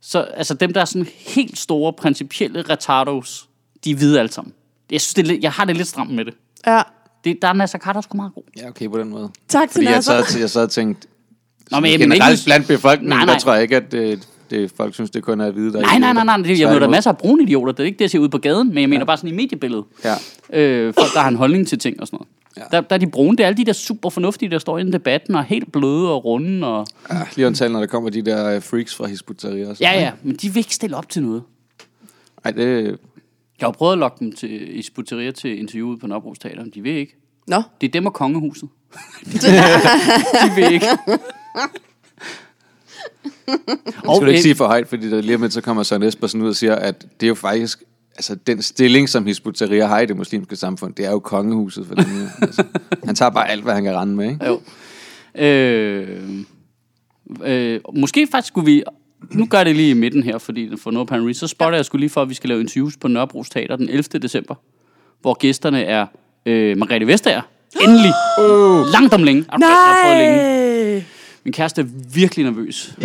[0.00, 3.48] så altså dem, der er sådan helt store, principielle retardos,
[3.84, 4.54] de er hvide alle sammen.
[4.90, 6.34] Jeg, synes, det er, lidt- jeg har det lidt stramt med det.
[6.66, 6.82] ja.
[7.24, 8.42] det der er Nasser Carter sgu meget god.
[8.56, 9.30] Ja, okay, på den måde.
[9.48, 10.38] Tak til Fordi jeg Nasser.
[10.38, 11.08] jeg sad og tænkte,
[11.70, 13.34] Nå, men, generelt ikke, blandt befolkningen, nej, nej.
[13.34, 14.18] der tror jeg ikke, at øh,
[14.50, 16.36] Det, folk synes, det kun er at vide, der er Nej, nej, nej, nej.
[16.36, 17.72] Det, jeg møder masser af brune idioter.
[17.72, 19.36] Det er ikke det, jeg siger ude på gaden, men jeg mener bare sådan i
[19.36, 19.84] mediebilledet.
[20.04, 20.14] Ja.
[20.52, 22.28] Øh, folk, der har en holdning til ting og sådan noget.
[22.56, 22.76] Ja.
[22.76, 23.36] Der, der er de brune.
[23.36, 26.12] Det er alle de der super fornuftige, der står i debatten og er helt bløde
[26.12, 26.66] og runde.
[26.66, 26.86] Og...
[27.10, 27.16] ja.
[27.36, 29.84] Lige undtagen, når der kommer de der øh, freaks fra Hisbutteria også.
[29.84, 31.42] Ja, ja, men de vil ikke stille op til noget.
[32.44, 32.98] Ej, det...
[33.60, 36.72] Jeg har prøvet at lokke dem til, i sputterier til interviewet på Nørrebro Teater, men
[36.74, 37.16] de vil ikke.
[37.46, 38.68] Nå, Det er dem og kongehuset.
[40.44, 40.86] de vil ikke.
[44.04, 46.02] Og, skal du ikke sige for højt, fordi der lige om lidt, så kommer Søren
[46.02, 47.82] Espersen ud og siger, at det er jo faktisk...
[48.16, 51.94] Altså, den stilling, som Hisbutteria har i det muslimske samfund, det er jo kongehuset for
[51.94, 52.04] dem.
[52.42, 52.64] altså,
[53.04, 54.46] han tager bare alt, hvad han kan rende med, ikke?
[54.46, 54.60] Jo.
[55.34, 56.18] Øh,
[57.44, 58.82] øh, måske faktisk skulle vi...
[59.30, 62.00] Nu gør det lige i midten her, fordi for noget Pan Så spotter jeg skulle
[62.00, 64.02] lige for, at vi skal lave interviews på Nørrebro Teater den 11.
[64.02, 64.54] december,
[65.20, 66.06] hvor gæsterne er
[66.46, 67.42] øh, Margrethe Vestager.
[67.80, 68.12] Endelig.
[68.38, 68.92] Uh.
[68.92, 69.44] Langt om længe.
[69.48, 70.69] Okay, Jeg har prøvet længe.
[71.40, 71.44] Nej!
[71.44, 72.94] Min kæreste er virkelig nervøs.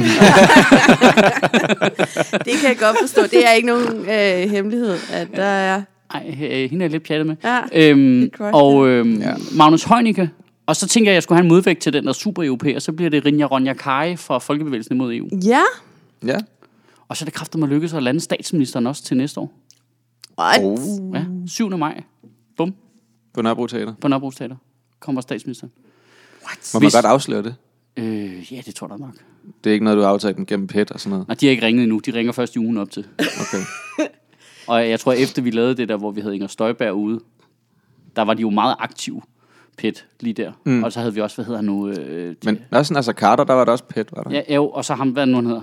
[2.46, 3.22] Det kan jeg godt forstå.
[3.22, 5.82] Det er ikke nogen øh, hemmelighed, at der er...
[6.14, 7.36] Ej, øh, hende er jeg lidt pjattet med.
[7.44, 9.34] Ja, øhm, og øhm, Ja.
[9.56, 10.30] Magnus Heunicke.
[10.66, 12.80] Og så tænker jeg, at jeg skulle have en modvægt til den der super europæer.
[12.80, 15.28] Så bliver det Rinja Ronja Kari fra Folkebevægelsen imod EU.
[15.46, 15.62] Ja.
[16.26, 16.38] Ja.
[17.08, 19.52] Og så er det kraftigt at lykkes at lande statsministeren også til næste år.
[20.40, 20.60] What?
[20.64, 21.16] Oh.
[21.16, 21.78] Ja, 7.
[21.78, 22.02] maj.
[22.58, 22.76] Bum,
[23.34, 23.94] På Nørrebro Teater.
[24.02, 24.56] på Nørrebro Teater.
[25.00, 25.72] Kommer statsministeren.
[26.44, 27.56] Må man Hvis- godt afsløre det?
[27.98, 29.14] Øh, ja, det tror jeg nok.
[29.64, 31.28] Det er ikke noget, du har aftalt dem gennem PET og sådan noget?
[31.28, 32.00] Nej, de har ikke ringet endnu.
[32.00, 33.08] De ringer først i ugen op til.
[33.20, 33.64] Okay.
[34.68, 37.20] Og jeg tror, efter vi lavede det der, hvor vi havde Inger Støjberg ude,
[38.16, 39.22] der var de jo meget aktive,
[39.78, 40.52] pet, lige der.
[40.66, 40.84] Mm.
[40.84, 41.88] Og så havde vi også, hvad hedder han nu?
[41.90, 44.32] Øh, Men også Nasser Carter, der var der også PET, var der?
[44.48, 45.62] Ja, jo, og så ham, hvad nu han hedder?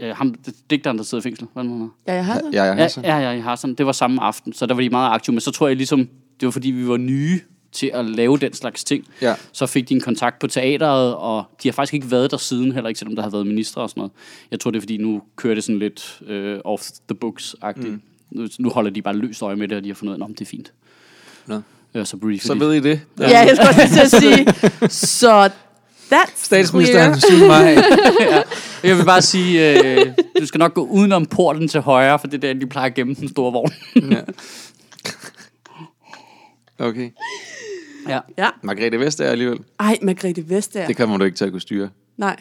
[0.00, 0.34] Øh, ham,
[0.70, 1.46] digteren, der sidder i fængsel.
[1.52, 1.92] Hvad det, nu, han hedder?
[2.06, 2.54] Ja, jeg har det.
[2.54, 3.00] Ja, ja, Ja, altså.
[3.04, 3.74] ja, ja, jeg har sådan.
[3.74, 5.34] Det var samme aften, så der var de meget aktive.
[5.34, 5.98] Men så tror jeg ligesom,
[6.40, 7.40] det var fordi, vi var nye
[7.76, 9.04] til at lave den slags ting.
[9.22, 9.34] Ja.
[9.52, 12.72] Så fik de en kontakt på teateret, og de har faktisk ikke været der siden,
[12.72, 14.12] heller ikke selvom der har været ministre og sådan noget.
[14.50, 17.88] Jeg tror, det er fordi, nu kører det sådan lidt øh, off the books-agtigt.
[17.88, 18.00] Mm.
[18.30, 20.24] Nu, nu holder de bare løst øje med det, og de har fundet ud af,
[20.24, 20.72] at det er fint.
[21.46, 21.60] Nå.
[21.94, 23.00] Ja, så briefer Så ved I det.
[23.20, 24.46] Ja, jeg skulle også til at sige.
[24.88, 25.50] Så
[26.12, 27.38] that's Statsministeren, clear.
[27.38, 27.46] 7.
[27.46, 27.76] maj.
[28.90, 30.06] Jeg vil bare sige, øh,
[30.40, 32.94] du skal nok gå udenom porten til højre, for det er der, de plejer at
[32.94, 33.72] gemme den store vogn.
[34.10, 34.20] Ja.
[36.78, 37.10] Okay.
[38.08, 38.20] Ja.
[38.38, 38.48] Ja.
[38.62, 39.58] Margrethe Vestager alligevel.
[39.80, 40.86] Ej, Margrethe Vestager.
[40.86, 41.88] Det kommer du ikke til at kunne styre.
[42.16, 42.36] Nej.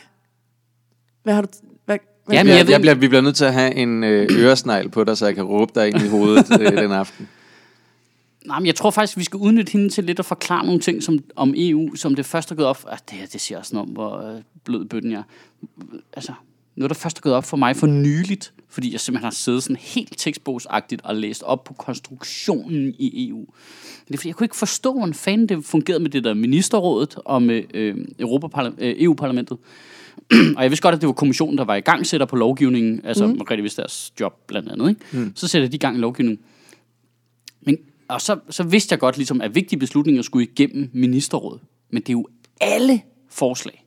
[1.23, 1.47] Hvad har du...
[1.85, 4.27] Hvad, hvad Jamen, Jeg, jeg jeg, bliver, vi bliver nødt til at have en øh,
[4.31, 7.27] øresnegl på dig, så jeg kan råbe dig ind i hovedet øh, den aften.
[8.45, 11.03] Nej, men jeg tror faktisk, vi skal udnytte hende til lidt at forklare nogle ting
[11.03, 12.89] som, om EU, som det først er gået op for.
[12.89, 15.23] Ah, det, her, det siger også noget om, hvor øh, blød bøtten jeg er.
[16.13, 16.33] Altså,
[16.75, 19.63] noget, der først er gået op for mig for nyligt, fordi jeg simpelthen har siddet
[19.63, 23.45] sådan helt tekstbogsagtigt og læst op på konstruktionen i EU.
[24.07, 27.15] Det er fordi, jeg kunne ikke forstå, hvordan fanden det fungerede med det der ministerrådet
[27.25, 29.57] og med øh, øh, EU-parlamentet.
[30.55, 33.01] og jeg vidste godt, at det var kommissionen, der var i gang sætter på lovgivningen,
[33.03, 33.37] altså mm.
[33.37, 34.89] Margrethe Vestagers job blandt andet.
[34.89, 35.01] Ikke?
[35.11, 35.31] Mm.
[35.35, 36.43] Så sætter de i gang i lovgivningen.
[37.61, 41.61] Men, og så, så vidste jeg godt, ligesom, at vigtige beslutninger skulle igennem ministerrådet.
[41.89, 42.27] Men det er jo
[42.61, 43.85] alle forslag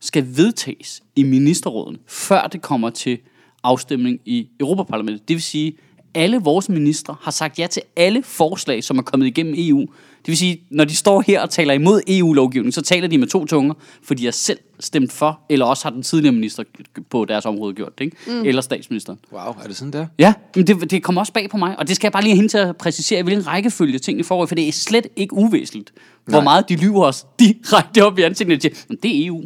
[0.00, 3.18] skal vedtages i ministerrådet, før det kommer til
[3.62, 5.28] afstemning i Europaparlamentet.
[5.28, 5.72] Det vil sige,
[6.14, 9.80] alle vores ministre har sagt ja til alle forslag, som er kommet igennem EU.
[10.18, 13.26] Det vil sige, når de står her og taler imod EU-lovgivning, så taler de med
[13.26, 16.62] to tunger, for de har selv stemt for, eller også har den tidligere minister
[17.10, 18.16] på deres område gjort det, ikke?
[18.26, 18.44] Mm.
[18.44, 19.18] eller statsministeren.
[19.32, 20.06] Wow, er det sådan der?
[20.18, 22.34] Ja, men det, det kommer også bag på mig, og det skal jeg bare lige
[22.34, 25.92] hende til at præcisere, hvilken rækkefølge ting i forhold, for det er slet ikke uvæsentligt,
[26.24, 29.42] hvor meget de lyver os direkte op i ansigtet til, men det er EU.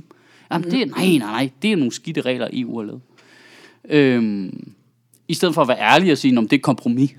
[0.53, 3.01] Jamen, det er, nej, nej, nej, det er nogle skidte regler, EU har lavet.
[3.89, 4.73] Øhm,
[5.29, 7.11] I stedet for at være ærlig og sige, om det er et kompromis,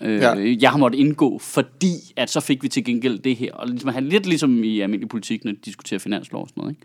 [0.00, 0.34] øh, Ja.
[0.38, 0.56] ja.
[0.60, 3.52] jeg har måttet indgå, fordi at så fik vi til gengæld det her.
[3.52, 6.76] Og ligesom, han lidt ligesom i almindelig politik, når de diskuterer finanslov og sådan noget.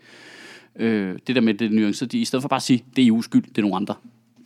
[0.79, 0.95] Ikke?
[0.95, 3.11] Øh, det der med det nuancer, de, i stedet for bare at sige, det er
[3.11, 3.95] EU's skyld, det er nogle andre.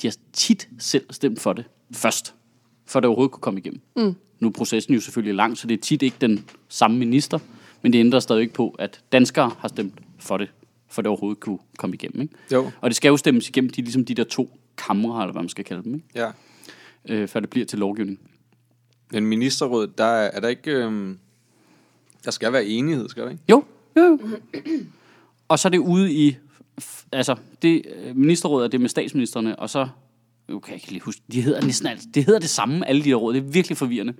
[0.02, 2.34] De har tit selv stemt for det først,
[2.86, 3.82] for det overhovedet kunne komme igennem.
[3.96, 4.16] Mm.
[4.40, 7.40] Nu er processen jo selvfølgelig lang, så det er tit ikke den samme minister,
[7.82, 10.50] men det ændrer stadig ikke på, at danskere har stemt for det,
[10.88, 12.22] for det overhovedet kunne komme igennem.
[12.22, 12.34] Ikke?
[12.52, 12.72] Jo.
[12.82, 15.50] Og det skal jo stemmes igennem de, ligesom de der to kamre, eller hvad man
[15.50, 16.08] skal kalde dem, ikke?
[16.16, 16.32] Ja.
[17.10, 18.20] Øh, før det bliver til lovgivning.
[19.12, 20.72] Men ministerråd, der er, er der ikke...
[20.72, 21.20] Øhm,
[22.26, 23.44] der skal være enighed, skal der ikke?
[23.50, 23.64] Jo,
[23.98, 24.20] jo.
[25.48, 26.38] Og så er det ude i,
[27.12, 29.88] altså, det, øh, ministerrådet er det med statsministerne, og så,
[30.50, 33.04] nu kan jeg ikke lige huske, de hedder næsten alt, det hedder det samme, alle
[33.04, 34.14] de der råd, det er virkelig forvirrende.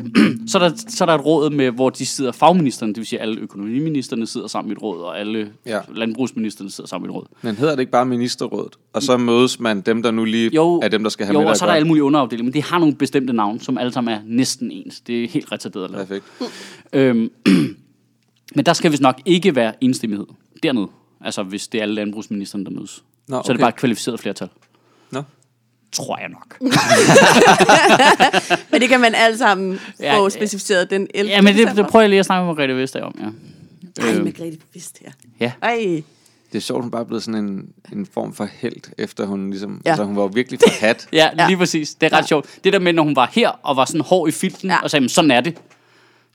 [0.50, 3.06] så, er der, så er der et råd med, hvor de sidder fagministerne, det vil
[3.06, 5.80] sige alle økonomiministerne sidder sammen i et råd, og alle Ja.
[5.94, 7.26] landbrugsministerne sidder sammen i et råd.
[7.42, 8.76] Men hedder det ikke bare ministerrådet?
[8.92, 11.38] Og så mødes man dem, der nu lige Jo, er dem, der skal have jo
[11.38, 13.60] med og at så er der alle mulige underafdelinger, men det har nogle bestemte navne,
[13.60, 15.00] som alle sammen er næsten ens.
[15.00, 15.90] Det er helt retarderet.
[15.90, 16.24] Perfekt.
[16.92, 17.30] Øhm,
[18.56, 20.26] men der skal vist nok ikke være enstemmighed
[20.62, 20.86] dernede.
[21.20, 23.04] Altså hvis det er alle landbrugsministerne, der mødes.
[23.28, 24.48] Nå, Så er det bare et kvalificeret flertal.
[25.10, 25.22] Nå.
[25.94, 26.56] Tror jeg nok.
[28.70, 31.32] Men det kan man alle sammen Ja, få specificeret den 11.
[31.34, 33.24] ja, men det, det prøver jeg lige at snakke med Margrethe Vestager om, ja.
[34.06, 35.10] Ej, Øh, Margrethe vidste her.
[35.40, 35.52] ja.
[35.62, 36.02] Ej.
[36.52, 39.50] Det er sjovt, hun bare er blevet sådan en, en form for held, efter hun
[39.50, 39.70] ligesom...
[39.72, 39.76] Ja.
[39.84, 39.90] Ja.
[39.90, 41.08] Altså, hun var virkelig forhat.
[41.12, 41.46] Ja, Ja.
[41.46, 41.94] lige præcis.
[41.94, 42.26] Det er ret Ja.
[42.26, 42.46] sjovt.
[42.64, 44.80] Det der med, når hun var her og var sådan hård i filten Ja.
[44.82, 45.56] og sagde, "Men sådan er det.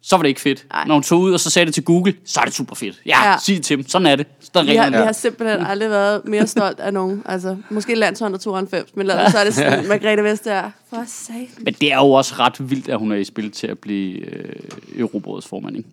[0.02, 0.66] Så var det ikke fedt.
[0.74, 0.86] Nej.
[0.88, 3.02] Når hun tog ud og så sagde det til Google, så er det super fedt.
[3.06, 3.32] Ja, Ja.
[3.32, 3.38] ja.
[3.38, 3.88] sig det til dem.
[3.88, 4.28] Sådan er det.
[4.40, 7.24] Så der er Vi har, vi har simpelthen aldrig været mere stolt af nogen.
[7.26, 10.72] Altså, måske landshold 92, men ellers så er det sådan, Margrethe Vestager.
[10.90, 11.48] For satan.
[11.60, 14.20] Men det er jo også ret vildt, at hun er i spil til at blive
[14.20, 14.54] øh,
[14.96, 15.90] Europarådets formand, ikke?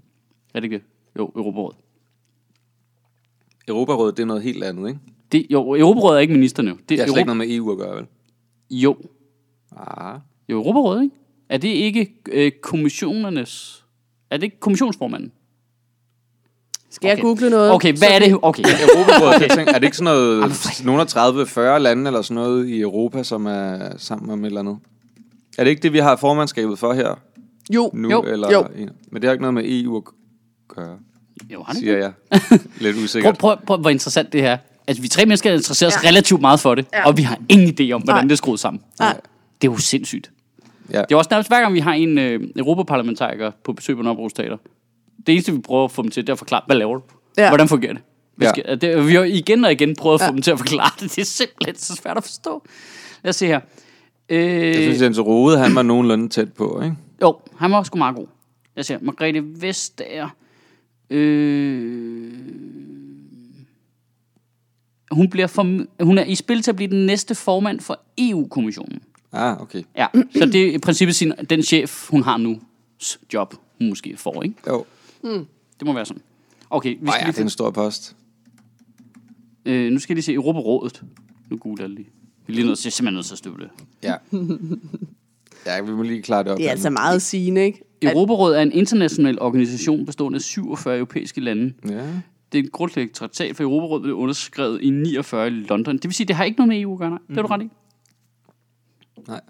[0.55, 0.85] Er det ikke det?
[1.19, 1.77] Jo, Europarådet.
[3.69, 5.01] Europarådet, det er noget helt andet, ikke?
[5.33, 6.71] Det, jo, Europarådet er ikke ministerne.
[6.71, 6.77] jo.
[6.89, 8.07] Det er slet Euro- ikke noget med EU at gøre, vel?
[8.71, 8.97] Jo,
[9.77, 10.19] Ah.
[10.49, 11.15] jo, Europarådet, ikke?
[11.49, 13.83] Er det ikke øh, kommissionernes...
[14.31, 15.33] Er det ikke kommissionsformanden?
[16.91, 17.23] Skal jeg Okay.
[17.23, 17.73] google noget?
[17.73, 18.39] Okay, hvad er det?
[18.43, 18.63] Okay,
[18.97, 22.69] Europarådet, jeg tænker, er det ikke sådan noget, nogle af 30-40 lande eller sådan noget
[22.69, 24.79] i Europa, som er sammen om et eller andet?
[25.59, 27.15] Er det ikke det, vi har formandskabet for her
[27.75, 28.11] Jo, nu?
[28.11, 28.23] Jo.
[28.23, 28.67] Eller, Jo.
[29.11, 30.03] Men det har ikke noget med EU at
[30.69, 30.99] gøre,
[31.53, 32.13] jo, har det siger jeg.
[32.81, 33.39] Lidt Prøv, usikkert.
[33.39, 34.59] prøv, prøv, hvor interessant det her er.
[34.87, 36.09] Altså, vi tre mennesker, interesserer os Ja.
[36.09, 37.07] relativt meget for det, Ja.
[37.07, 38.23] og vi har ingen idé om, hvordan Nej.
[38.23, 38.83] det er skruet sammen.
[38.99, 39.21] Nej.
[39.63, 40.31] Det er jo sindssygt.
[40.93, 41.01] Ja.
[41.03, 44.29] Det er også nærmest hver gang, vi har en øh, europaparlamentariker på besøg på Nørrebro
[44.29, 44.57] Teater.
[45.27, 47.03] Det eneste, vi prøver at få dem til, det er at forklare, hvad laver du?
[47.39, 47.49] Ja.
[47.51, 48.03] Hvordan fungerer det?
[48.37, 48.53] Hvad Ja.
[48.63, 49.07] skal, det?
[49.09, 50.33] Vi har igen og igen prøvet at få Ja.
[50.33, 51.11] dem til at forklare det.
[51.17, 52.67] Det er simpelthen så svært at forstå.
[53.23, 53.61] Lad os se her.
[54.29, 56.97] Øh, Jeg synes, Jens Rode, han var nogenlunde tæt på, ikke?
[57.23, 58.27] jo, han var sgu meget god.
[58.77, 60.29] Jeg ser, Margrethe Vestager.
[61.11, 62.33] Øh,
[65.11, 65.63] hun, bliver for,
[66.05, 69.01] hun er i spil til at blive den næste formand for EU-kommissionen.
[69.37, 69.83] Ah, okay.
[69.97, 70.07] Ja,
[70.39, 72.61] så det er i princippet sin, den chef, hun har nu,
[73.33, 74.55] job, hun måske får, ikke?
[74.69, 74.85] Jo.
[75.79, 76.23] Det må være sådan.
[76.71, 78.17] Okay, vi skal ja, lige det er en stor post.
[79.65, 81.03] øh, nu skal jeg lige se Europarådet.
[81.51, 82.09] Nu googler jeg lige.
[82.47, 83.69] Vi er lige nødt til, simpelthen nødt til at støve det.
[84.03, 84.15] Ja.
[85.67, 86.59] Ja, vi må lige klare det op.
[86.59, 87.83] Det er altså meget sigende, ikke?
[88.03, 91.73] Europarådet er en international organisation bestående af 47 europæiske lande.
[91.89, 92.07] Ja.
[92.53, 95.95] Det er en grundlæggende traktat for Europarådet, der blev underskrevet i 49 i London.
[95.97, 97.19] Det vil sige, det har ikke noget med EU at gøre, nej.
[97.29, 97.71] Det er du ret i.
[99.29, 99.41] Nej.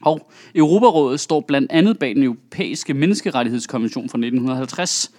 [0.00, 5.10] Og Europarådet står blandt andet bag den europæiske menneskerettighedskonvention fra 1950,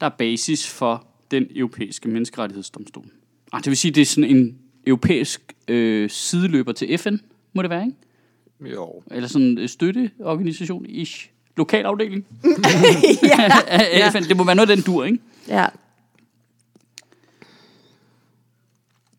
[0.00, 3.04] der er basis for den europæiske menneskerettighedsdomstol.
[3.52, 7.16] Ah, det vil sige, det er sådan en europæisk øh, sideløber til FN,
[7.52, 8.74] må det være, ikke?
[8.74, 9.02] Jo.
[9.10, 11.28] Eller sådan en støtteorganisation, ish.
[11.56, 12.26] Lokalafdeling
[13.22, 13.50] ja.
[13.66, 14.22] af FN.
[14.22, 15.18] Det må være noget af den dur, ikke?
[15.48, 15.66] ja.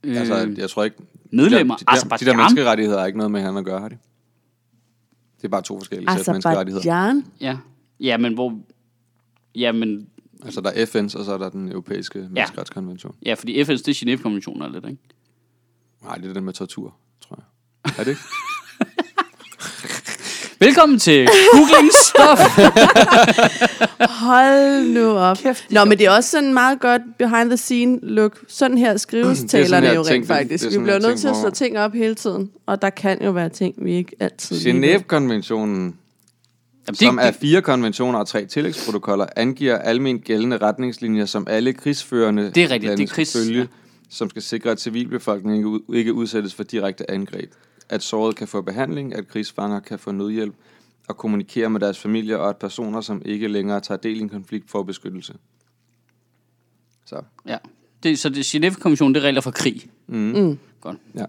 [0.04, 0.98] Øh, Altså, jeg tror ikke...
[1.32, 1.76] medlemmer.
[1.76, 3.90] De der, de der, de der menneskerettigheder er ikke noget med han at gøre, har
[3.90, 3.98] de?
[5.44, 6.80] Det er bare to forskellige Altså, sæt menneskerettigheder.
[6.80, 7.26] Azerbaijan.
[7.42, 7.58] Ja.
[8.00, 8.60] Ja, men hvor...
[9.56, 10.08] Ja, men...
[10.44, 13.16] Altså, der er FN's, og så er der den europæiske menneskerettighedskonvention.
[13.26, 14.98] Ja, fordi FN's, det er Genève-konventionen og lidt, ikke?
[16.04, 17.46] Nej, det er den med tortur, tror jeg.
[18.00, 18.22] Er det ikke?
[20.64, 22.42] Velkommen til Googling Stuff.
[24.26, 25.38] Hold nu op.
[25.70, 28.40] Nå, men det er også sådan meget godt behind the scene look.
[28.48, 30.64] Sådan her skrives er sådan talerne jo rent faktisk.
[30.72, 32.52] Vi bliver nødt til at slå ting op hele tiden.
[32.66, 34.56] Og der kan jo være ting, vi ikke altid.
[34.58, 35.96] Genève-konventionen,
[36.88, 42.52] Jamen, som er fire konventioner og tre tillægsprotokoller, angiver almindeligt gældende retningslinjer, som alle krigsførende
[42.56, 43.66] Det er rigtigt, det er krigs- følge, ja.
[44.10, 47.52] som skal sikre, at civilbefolkningen ikke udsættes for direkte angreb,
[47.90, 50.56] at såret kan få behandling, at krigsfanger kan få nødhjælp,
[51.08, 54.30] og kommunikere med deres familier, og at personer, som ikke længere tager del i en
[54.30, 55.34] konflikt, får beskyttelse.
[57.06, 57.58] Så, ja.
[58.04, 59.90] det, så det Genève-konventionen, det er regler for krig.
[60.08, 60.16] mm.
[60.18, 60.60] Mm.
[60.82, 60.98] Godt.
[61.16, 61.26] ja.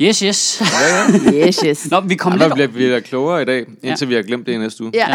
[0.00, 0.62] Yes, yes.
[1.34, 1.90] Yes, yes.
[1.90, 2.54] Nå, vi kommer Ej, lidt...
[2.54, 4.08] vi bliver, vi bliver klogere i dag, indtil Ja.
[4.08, 4.92] vi har glemt det i næste uge.
[4.94, 5.14] Ja.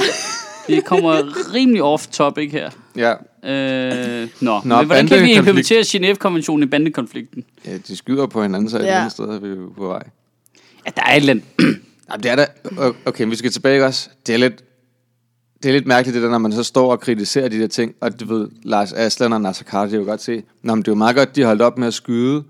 [0.67, 1.13] Vi kommer
[1.53, 2.69] rimelig off-topic her.
[2.95, 3.13] Ja.
[3.49, 7.43] Øh, nå, Nå, men hvordan kan vi implementere Genève-konventionen i bandekonflikten?
[7.65, 8.97] ja, de skyder på hinanden, så et Ja.
[8.99, 10.03] andet sted er vi jo på vej.
[10.85, 11.45] Ja, der er et eller andet.
[12.11, 12.45] Jamen, det er da...
[13.05, 14.09] Okay, vi skal tilbage også.
[14.27, 14.63] Det er lidt...
[15.63, 17.95] Det er lidt mærkeligt, det der, når man så står og kritiserer de der ting,
[18.01, 20.81] og du ved, Lars Aslan og Nasser Carter, det er jo godt se, Nå, men
[20.81, 22.43] det er jo meget godt, de har holdt op med at skyde.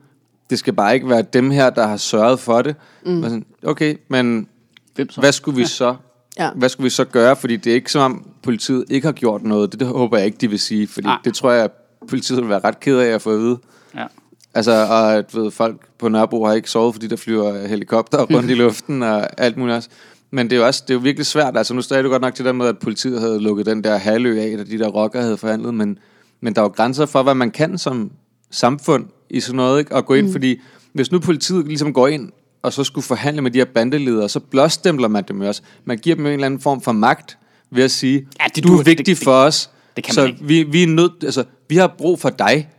[0.49, 2.75] Det skal bare ikke være dem her, der har sørget for det.
[3.05, 3.23] Mm.
[3.23, 4.47] Sådan, okay, men
[4.95, 5.19] Hvem så?
[5.19, 5.95] hvad skulle vi så?
[6.39, 6.49] Ja.
[6.55, 7.35] Hvad skulle vi så gøre?
[7.35, 9.71] Fordi det er ikke som om politiet ikke har gjort noget.
[9.71, 10.87] Det, det håber jeg ikke, de vil sige.
[10.87, 11.17] Fordi Nej.
[11.25, 11.71] det tror jeg, at
[12.09, 13.57] politiet vil være ret ked af at få at vide.
[13.95, 14.05] Ja.
[14.53, 18.49] Altså, og at, ved, folk på Nørrebro har ikke sovet, fordi der flyver helikopter rundt
[18.49, 19.89] i luften og alt muligt også.
[20.31, 21.57] Men det er jo også det er jo virkelig svært.
[21.57, 23.97] Altså, nu stadig det godt nok til det med, at politiet havde lukket den der
[23.97, 25.97] halvø af, da de der rockere havde forhandlet, men,
[26.41, 28.11] men der er jo grænser for, hvad man kan som
[28.51, 29.95] samfund i sådan noget, ikke?
[29.95, 30.31] Og gå ind, mm.
[30.31, 30.59] fordi
[30.93, 32.31] hvis nu politiet ligesom går ind
[32.63, 35.61] og så skulle forhandle med de her bandeledere, så blåstempler man dem jo også.
[35.85, 37.37] Man giver dem en eller anden form for magt
[37.71, 40.21] ved at sige, Ja, det du er vigtig det- det- for os, det kan så
[40.21, 40.45] man ikke.
[40.45, 42.69] vi, vi er nødt, altså, vi har brug for dig.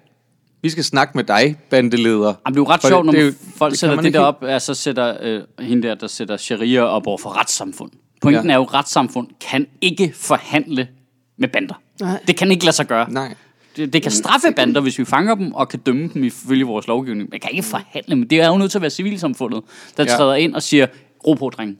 [0.62, 2.26] vi skal snakke med dig, bandeleder.
[2.26, 4.24] Jamen, det er jo ret For sjovt, når det- folk det sætter det, ikke der
[4.24, 7.90] op, altså sætter øh, hende der, der sætter sharia op over for retssamfund.
[8.22, 8.50] Pointen Ja.
[8.52, 10.88] er jo, at retssamfund kan ikke forhandle
[11.38, 11.74] med bander.
[12.00, 12.20] Nej.
[12.26, 13.10] Det kan ikke lade sig gøre.
[13.10, 13.34] Nej.
[13.76, 16.87] Det, det kan straffe bander, hvis vi fanger dem, og kan dømme dem ifølge vores
[16.87, 17.28] lovgivning.
[17.30, 19.62] Man kan ikke forhandle med Det er jo nødt til at være civilsamfundet,
[19.96, 20.16] der Ja.
[20.16, 20.87] træder ind og siger,
[21.26, 21.76] ro på, drenge.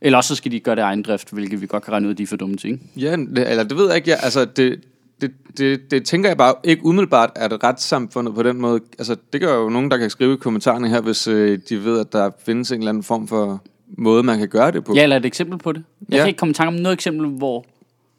[0.00, 2.14] Eller også så skal de gøre det egen drift, hvilket vi godt kan regne ud,
[2.14, 2.56] de er for dumme.
[2.64, 2.78] Ikke?
[2.96, 4.10] Ja, det, eller det ved jeg ikke.
[4.10, 4.80] Ja, altså, det,
[5.20, 8.80] det, det, det tænker jeg bare ikke umiddelbart, at retssamfundet på den måde...
[8.98, 12.00] Altså, det gør jo nogen, der kan skrive i kommentarerne her, hvis øh, de ved,
[12.00, 13.62] at der findes en eller anden form for
[13.98, 14.94] måde, man kan gøre det på.
[14.94, 15.82] Ja, eller et eksempel på det.
[16.00, 16.18] Jeg Ja.
[16.18, 17.64] kan ikke komme i tanke om noget eksempel, hvor...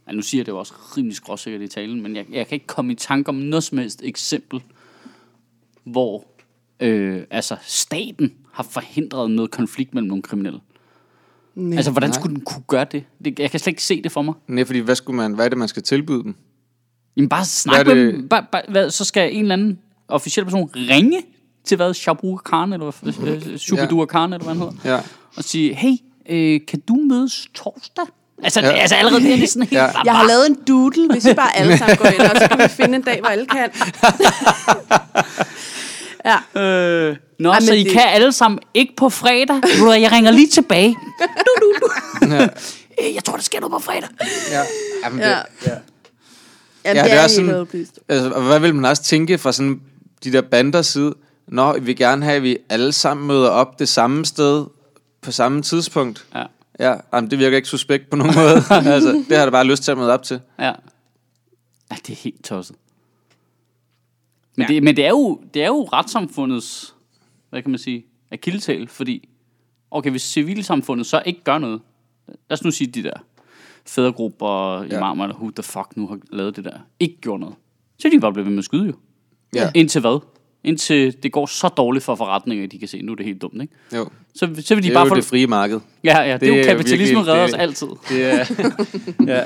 [0.08, 2.56] Ja, nu siger jeg det jo også rimelig skråsikkert i talen, men jeg, jeg kan
[2.56, 4.64] ikke komme i tanke om noget som helst eksempel,
[5.84, 6.28] hvor
[6.80, 10.60] øh, altså staten har forhindret noget konflikt mellem nogle kriminelle.
[11.56, 11.76] Nej.
[11.76, 12.20] Altså, hvordan Nej.
[12.20, 13.04] skulle den kunne gøre det?
[13.26, 13.40] det?
[13.40, 14.34] Jeg kan slet ikke se det for mig.
[14.48, 16.36] Nej, fordi hvad, skulle man, hvad er det, man skal tilbyde dem?
[17.18, 18.28] Jamen, bare snak med dem.
[18.28, 21.22] Bare, bare, hvad, så skal en eller anden officiel person ringe
[21.64, 21.94] til hvad?
[21.94, 23.52] Shabu Khan, eller hvad?
[23.52, 24.96] Øh, Shubidua Khan, eller hvad han hedder.
[24.96, 25.02] Ja.
[25.38, 25.94] Og sige, hey,
[26.30, 28.06] øh, kan du mødes torsdag?
[28.44, 28.66] Altså, ja.
[28.68, 28.74] Ja.
[28.74, 29.74] det, altså allerede det er det sådan helt...
[29.82, 29.90] Ja.
[30.06, 32.60] Jeg har lavet en doodle, hvis I bare alle sammen går ind, og så kan
[32.60, 33.70] vi finde en dag, hvor alle kan.
[36.56, 36.62] ja.
[36.62, 39.62] Øh, nå, Ej, så I det- kan alle sammen ikke på fredag?
[39.80, 40.96] Du Jeg ringer lige tilbage.
[41.20, 41.26] Du,
[41.62, 41.88] du, du.
[42.34, 44.10] Øh, Jeg tror, der sker noget på fredag.
[44.52, 44.62] Ja.
[45.04, 45.30] Jamen, Ja.
[45.30, 45.72] det, Ja,
[46.86, 49.82] Ja, det, det er, er sådan- altså, hvad vil man også tænke fra sådan
[50.24, 51.14] de der banders side?
[51.48, 54.66] Nå, vi vil gerne have, at vi alle sammen møder op det samme sted
[55.22, 56.26] på samme tidspunkt.
[56.36, 56.44] Ja,
[56.80, 58.56] Ja, jamen, det virker ikke suspekt på nogen måde.
[58.94, 60.42] altså, det har jeg bare lyst til at møde op til.
[60.60, 60.74] ja.
[61.92, 62.76] Ja, det er helt tosset.
[64.58, 64.74] Men, ja.
[64.74, 66.96] det, men det, er jo, det er jo retssamfundets,
[67.50, 69.30] hvad kan man sige, akilleshæl, fordi,
[69.92, 71.82] okay, hvis civilsamfundet så ikke gør noget,
[72.28, 73.14] lad os nu sige de der
[73.86, 74.98] fædregrupper, Ja.
[74.98, 77.56] imamer, eller who the fuck nu har lavet det der, ikke gjort noget,
[78.00, 78.94] så er de bare blevet ved med at skyde jo.
[79.56, 79.72] Ja.
[79.76, 80.20] Indtil hvad?
[80.66, 83.42] Indtil det går så dårligt for forretninger, at de kan se, nu er det helt
[83.42, 83.74] dumt, ikke?
[83.96, 84.10] Jo.
[84.36, 85.16] Så, så vil de Det er bare jo få...
[85.16, 85.80] det frie marked.
[86.04, 87.88] Ja, ja, det, det er jo kapitalismen virkelig- redder os det- altid.
[88.10, 88.46] Det er,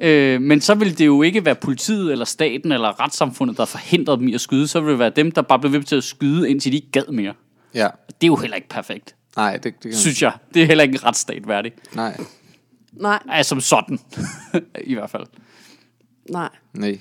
[0.00, 0.34] ja.
[0.34, 4.18] Øh, men så vil det jo ikke være politiet, eller staten, eller retssamfundet, der forhindrede
[4.18, 4.68] dem i at skyde.
[4.68, 6.90] Så vil det være dem, der bare blev ved til at skyde, indtil de ikke
[6.90, 7.34] gad mere.
[7.74, 7.88] ja.
[8.20, 10.32] Det er jo heller ikke perfekt, Nej, det, det kan synes jeg.
[10.54, 11.72] Det er heller ikke en retsstat værdig.
[11.94, 12.16] Nej,
[12.92, 13.98] Nej, Altså som sådan,
[14.84, 15.22] i hvert fald.
[16.30, 16.48] nej.
[16.74, 16.98] nej.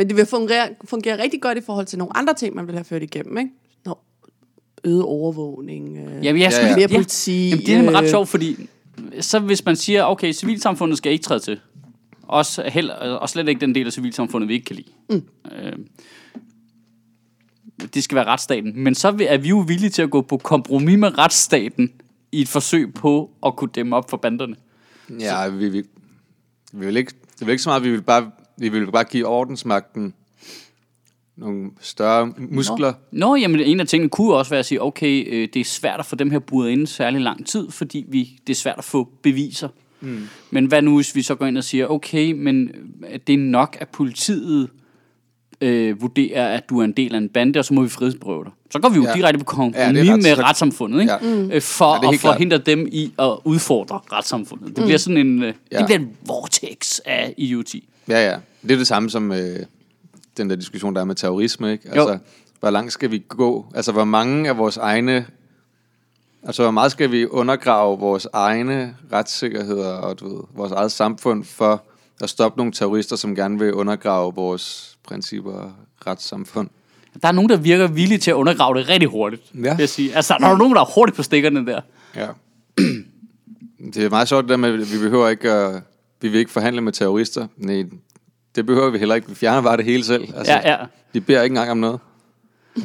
[0.00, 2.74] Men det vil fungere, fungere rigtig godt i forhold til nogle andre ting, man vil
[2.74, 3.50] have ført igennem, ikke?
[3.84, 3.98] Nå,
[4.84, 6.76] øget overvågning, øh, Jamen, jeg Ja, skulle, ja.
[6.76, 6.96] mere ja.
[6.96, 7.48] politi.
[7.48, 8.68] Jamen, det er nemlig ret øh, sjovt, fordi
[9.20, 11.60] så hvis man siger, okay, civilsamfundet skal ikke træde til,
[12.22, 14.88] også, held, og slet ikke den del af civilsamfundet, vi ikke kan lide.
[15.10, 15.22] Mm.
[15.56, 15.72] Øh,
[17.94, 18.72] det skal være retsstaten.
[18.76, 21.92] Men så er vi jo villige til at gå på kompromis med retsstaten
[22.32, 24.56] i et forsøg på at kunne dæmme op for banderne.
[25.20, 25.82] Ja, vi, vi,
[26.72, 28.30] vi vil ikke, det vil ikke så meget, vi vil bare,
[28.60, 30.14] vi vil bare give ordensmagten
[31.36, 32.92] nogle større muskler.
[33.12, 36.00] Nå, jamen en af tingene kunne også være at sige, okay, øh, det er svært
[36.00, 38.84] at få dem her buret inde særlig lang tid, fordi vi, det er svært at
[38.84, 39.68] få beviser.
[40.00, 40.20] Mm.
[40.50, 42.70] Men hvad nu, hvis vi så går ind og siger, okay, men
[43.12, 44.68] øh, det er nok, at politiet
[45.60, 48.44] øh, vurderer, at du er en del af en bande, og så må vi frihedsberøve
[48.44, 48.52] dig.
[48.70, 49.12] Så går vi jo ja.
[49.14, 51.12] Direkte på kompromis Ja, ret- med så- retssamfundet, ikke?
[51.12, 51.18] Ja.
[51.36, 51.50] Mm.
[51.50, 52.34] Øh, for Ja, at helt klart.
[52.34, 54.76] forhindre dem i at udfordre retssamfundet.
[54.76, 55.78] Det bliver sådan en, øh, Ja.
[55.78, 57.88] det bliver en vortex af idioti.
[58.10, 58.36] Ja, ja.
[58.62, 59.58] Det er det samme som øh,
[60.36, 61.88] den der diskussion, der er med terrorisme, ikke?
[61.88, 62.18] Altså,
[62.60, 63.66] hvor langt skal vi gå?
[63.74, 65.26] Altså, hvor mange af vores egne...
[66.42, 71.44] Altså, hvor meget skal vi undergrave vores egne retssikkerheder og du ved, vores eget samfund
[71.44, 71.82] for
[72.20, 75.72] at stoppe nogle terrorister, som gerne vil undergrave vores principper og
[76.06, 76.68] retssamfund?
[77.22, 79.58] Der er nogen, der virker villige til at undergrave det rigtig hurtigt, Ja.
[79.60, 80.16] vil jeg sige.
[80.16, 81.80] Altså, der er nogen, der er hurtigt på stikkerne der.
[82.16, 82.26] Ja.
[83.94, 85.82] det er meget sjovt det der med, at vi behøver ikke at,
[86.20, 87.46] vi vil ikke forhandle med terrorister.
[87.56, 87.84] Nej,
[88.54, 89.28] det behøver vi heller ikke.
[89.28, 90.22] Vi fjerner bare det hele selv.
[90.36, 90.76] Altså, Ja, ja.
[91.12, 92.00] Vi beder ikke engang om noget.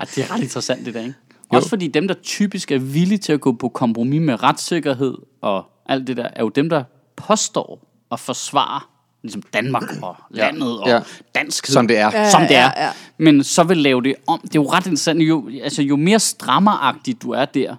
[0.00, 1.14] Ej, det er ret interessant det der, ikke?
[1.48, 5.64] Også fordi dem, der typisk er villige til at gå på kompromis med retssikkerhed og
[5.88, 6.84] alt det der, er jo dem, der
[7.16, 8.80] påstår at forsvare
[9.22, 11.00] ligesom Danmark og landet og Ja.
[11.34, 11.72] danskhed.
[11.72, 12.10] Som det er.
[12.14, 12.70] Ja, Som det er.
[12.76, 12.90] ja, ja.
[13.18, 14.40] Men så vil lave det om.
[14.40, 15.20] Det er jo ret interessant.
[15.22, 17.76] Jo, altså, jo mere strammeragtigt du er der,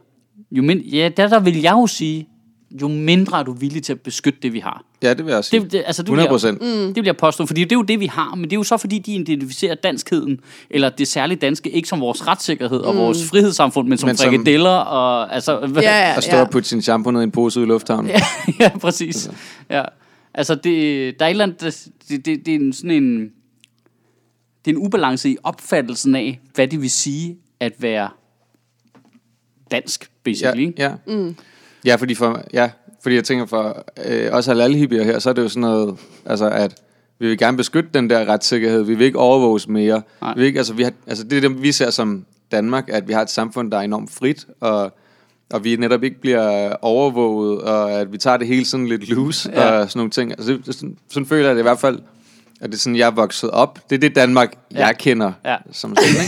[0.52, 2.28] jo mind- ja, der, der vil jeg jo sige,
[2.82, 4.86] jo mindre er du villig til at beskytte det, vi har.
[5.04, 5.60] Ja, det vil jeg også sige.
[5.60, 6.62] Det, det, altså, det 100 Vil procent.
[6.62, 6.68] mm.
[6.68, 8.64] det vil jeg påstå, fordi det er jo det, vi har, men det er jo
[8.64, 10.40] så, fordi de identificerer danskheden,
[10.70, 14.30] eller det særligt danske, ikke som vores retssikkerhed og vores frihedssamfund, men som Men som-
[14.30, 15.52] frikadeller og altså...
[15.76, 16.42] Ja, ja, At stå ja.
[16.42, 18.12] og putte sin shampoo ned i en pose ud i lufthavnen.
[18.16, 18.20] ja,
[18.60, 19.30] ja, præcis.
[19.70, 19.84] Ja.
[20.34, 20.64] Altså, det,
[21.20, 23.20] der er et eller andet, det, det, det, det er en, sådan en,
[24.66, 28.10] det er en ubalance i opfattelsen af, hvad det vil sige at være
[29.72, 30.68] dansk, Ja, basically.
[30.68, 30.82] ikke?
[30.82, 30.92] ja.
[31.08, 31.36] Mm.
[31.86, 32.70] ja, fordi, for, ja,
[33.04, 36.50] fordi jeg tænker for øh, os halal her, så er det jo sådan noget, altså
[36.50, 36.76] at
[37.20, 38.84] vi vil gerne beskytte den der retssikkerhed.
[38.84, 40.02] Vi vil ikke overvåges mere.
[40.22, 40.34] Nej.
[40.34, 43.08] Vi vil ikke, altså, vi har, altså, det er det, vi ser som Danmark, at
[43.08, 44.94] vi har et samfund, der er enormt frit, og,
[45.54, 49.52] og vi netop ikke bliver overvåget, og at vi tager det hele sådan lidt loose,
[49.54, 49.68] Ja.
[49.74, 49.80] ja.
[49.80, 50.32] og sådan nogle ting.
[50.32, 52.00] Altså, det, det, sådan, sådan føler jeg det i hvert fald,
[52.62, 53.80] at det er sådan, jeg er vokset op.
[53.90, 54.86] Det er det Danmark, Ja.
[54.86, 55.56] jeg kender Ja.
[55.72, 56.22] som sådan,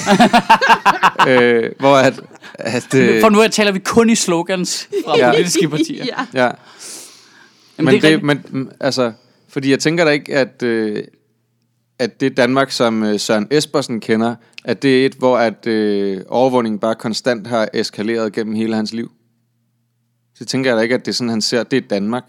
[1.27, 1.63] ikke?
[1.65, 2.21] øh, hvor at,
[2.53, 5.31] at øh, For nu af taler vi kun i slogans fra Ja.
[5.31, 6.05] politiske partier.
[6.33, 6.43] ja.
[6.45, 6.51] ja,
[7.77, 9.11] Jamen, men det det, men, mm, altså,
[9.49, 11.03] fordi jeg tænker da ikke, at, øh,
[11.99, 16.21] at det Danmark, som øh, Søren Espersen kender, at det er et, hvor at øh,
[16.27, 19.11] overvågningen bare konstant har eskaleret gennem hele hans liv.
[20.35, 22.23] Så tænker jeg da ikke, at det er sådan, han ser, det er Danmark.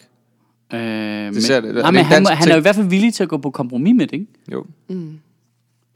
[0.73, 2.75] Øh, men, ser det- nej, det men en han, må- han er jo i hvert
[2.77, 4.27] fald villig til at gå på kompromis med det, ikke?
[4.53, 4.65] Jo,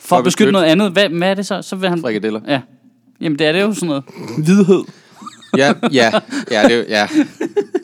[0.00, 0.92] For at at beskytte noget andet.
[0.92, 1.62] Hvad, hvad er det så?
[1.62, 2.00] Så vil han...
[2.00, 2.40] frikadeller.
[2.48, 2.60] Ja.
[3.20, 4.04] Jamen, det er det jo sådan noget.
[4.44, 4.84] Hvidhed.
[5.56, 6.10] Ja, ja,
[6.50, 7.08] ja, det, er ja.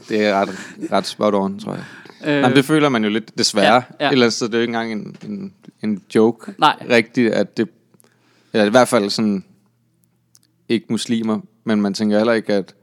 [0.08, 0.48] det er ret,
[0.92, 1.84] ret spot on, tror jeg.
[2.26, 3.66] Øh, Jamen, det føler man jo lidt, desværre.
[3.74, 4.06] ja, Ja, ja.
[4.06, 4.10] ja.
[4.12, 6.52] Ellers så er det jo ikke engang en, en, en joke.
[6.58, 6.76] Nej.
[6.90, 7.68] Rigtigt, at det...
[8.52, 9.44] Eller i hvert fald sådan...
[10.68, 12.74] Ikke muslimer, men man tænker heller ikke, at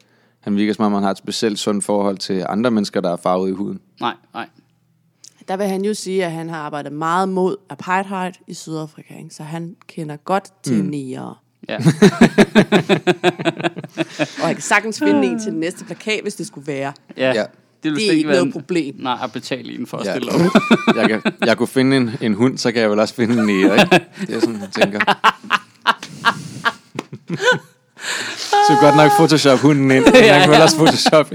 [0.47, 3.15] han virker som om, han har et specielt sundt forhold til andre mennesker, der er
[3.17, 3.79] farvet i huden.
[3.99, 4.47] nej, nej.
[5.47, 9.29] Der vil han jo sige, at han har arbejdet meget mod apartheid i Sydafrika, ikke?
[9.35, 10.89] så han kender godt til mm.
[10.89, 11.35] negere.
[11.69, 11.77] Ja.
[14.41, 16.93] Og han kan sagtens finde en til den næste plakat, hvis det skulle være.
[17.17, 17.33] ja.
[17.33, 17.43] Ja.
[17.83, 18.95] Det, Det er ikke noget en- problem.
[18.99, 20.13] Nej, at betale en for at Ja.
[20.15, 20.39] stille op.
[20.95, 23.45] jeg, kan, jeg kunne finde en, en hund, så kan jeg vel også finde en
[23.45, 24.05] nære, ikke?
[24.27, 24.99] Det er sådan, jeg tænker.
[28.67, 31.31] Så godt nok Photoshop hunden ind, men jeg kan vel også Photoshop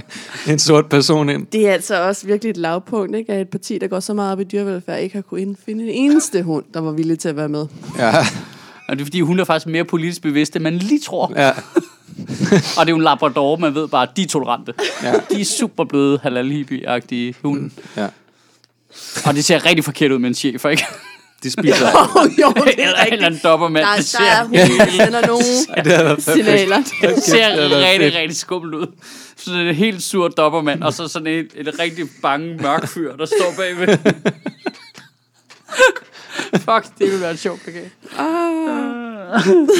[0.48, 1.46] en sort person ind.
[1.46, 3.32] Det er altså også virkelig et lavpunkt, ikke?
[3.32, 5.90] at et parti, der går så meget op i dyrevelfærd, ikke har kunnet finde en
[5.90, 7.66] eneste hund, der var villig til at være med.
[7.98, 8.12] Ja,
[8.88, 11.32] Og det er fordi, hun er faktisk mere politisk bevidst, end man lige tror.
[11.36, 11.50] ja.
[12.78, 14.74] Og det er jo en labrador, man ved bare, de er tolerante.
[15.02, 15.12] Ja.
[15.30, 17.70] De er super bløde, halal agtige hunde.
[17.96, 18.06] ja.
[19.26, 20.84] Og det ser rigtig forkert ud med en chef, ikke?
[21.42, 21.86] De spiser...
[22.16, 23.42] Oh, jo, det er Eller, eller en rigtigt.
[23.44, 23.84] dobbermand.
[23.84, 25.44] Der, Det der er hun, der sender nogle
[25.84, 26.76] det havde været signaler.
[26.76, 28.86] Det ser Det havde rigtig, rigtig skummelt ud.
[29.36, 32.88] Så det er en helt sur dobbermand, og så sådan et, et rigtig bange mørk
[32.88, 33.98] fyr, der står bagved.
[36.58, 37.90] Fuck, det ville være sjovt plakat.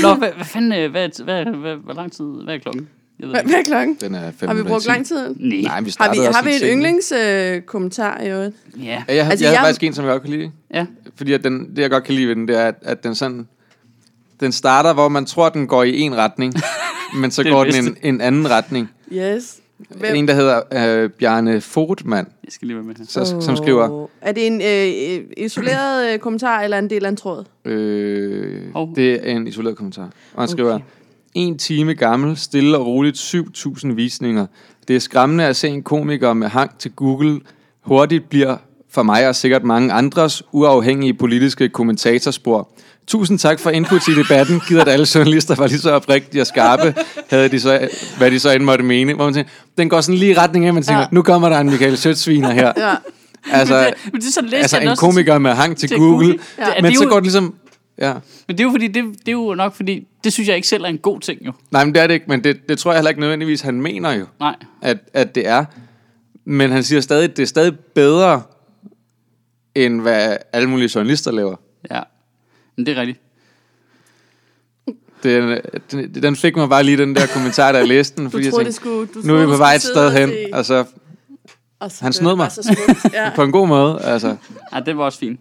[0.02, 2.88] Nå, hvad, hvad fanden, øh, hvad, hvad, hvad, hvor lang tid, hvad er klokken?
[3.20, 3.50] Jeg ved Hvad, ikke.
[3.50, 3.94] hvad er klokken?
[4.00, 5.34] Den er fem Har vi brugt lang tid?
[5.38, 5.60] Nej.
[5.60, 8.56] Nej, vi Har vi, har vi en yndlingskommentar øh, kommentar i øvrigt?
[8.78, 8.82] Ja.
[8.84, 10.50] Ja, jeg, Altså, jeg, jeg jeg- har faktisk en, som jeg godt kan lide.
[10.74, 10.86] ja.
[11.16, 13.14] Fordi at den, det, jeg godt kan lide ved den, det er, at, at den
[13.14, 13.48] sådan...
[14.40, 16.54] Den starter, hvor man tror, den går i en retning,
[17.20, 18.90] men så Det går den en, en anden retning.
[19.12, 19.58] Yes.
[19.88, 20.14] Hvem?
[20.14, 20.60] En, der hedder
[21.02, 23.04] øh, Bjarne Fodman, Jeg skal lige være med her.
[23.08, 24.06] så, som skriver...
[24.20, 27.44] Er det en øh, isoleret øh, kommentar, eller en del af en tråd?
[27.64, 28.92] Øh, Hov.
[28.96, 30.10] det er en isoleret kommentar.
[30.34, 30.78] Og han skriver,
[31.34, 34.46] en time gammel, stille og roligt 7.000 visninger.
[34.88, 37.40] Det er skræmmende at se en komiker med hang til Google
[37.80, 38.56] hurtigt bliver
[38.94, 42.68] for mig og sikkert mange andres uafhængige politiske kommentatorspor.
[43.06, 44.60] Tusind tak for input i debatten.
[44.68, 46.94] Gider at alle journalister var lige så oprigtige og skarpe,
[47.30, 47.88] havde de så,
[48.18, 49.14] hvad de så end måtte mene.
[49.14, 51.06] Hvor man tænker, den går sådan lige i retning af, at man tænker, Ja.
[51.10, 52.72] nu kommer der en Michael Sjøtsviner her.
[52.76, 52.94] Ja.
[53.52, 56.38] Altså, Men det er sådan altså en komiker med hang til, til Google, Google.
[56.58, 56.64] Ja.
[56.64, 57.54] Det- men det så jo- går det ligesom...
[57.98, 58.12] Ja.
[58.48, 60.68] Men det er jo fordi, det, det er jo nok fordi, det synes jeg ikke
[60.68, 61.52] selv er en god ting jo.
[61.70, 63.82] Nej, men det er det ikke, men det, det tror jeg heller ikke nødvendigvis, han
[63.82, 64.54] mener jo, Nej.
[64.82, 65.64] at, at det er.
[66.44, 68.42] Men han siger stadig, at det er stadig bedre,
[69.74, 71.56] end hvad alle mulige journalister laver.
[71.90, 72.00] Ja.
[72.76, 73.20] Men det er rigtigt.
[75.22, 75.58] Den,
[75.90, 78.44] den, den fik mig bare lige den der kommentar, da jeg læste den, Du fordi
[78.44, 80.28] jeg troede, tænkte, det skulle, du nu er vi på du vej et sted hen,
[80.30, 80.84] og se- altså
[81.80, 82.52] og så han blev snød det mig.
[82.52, 82.96] så.
[83.12, 83.30] Ja.
[83.34, 84.36] på en god måde, altså.
[84.74, 85.40] Ja, det var også fint.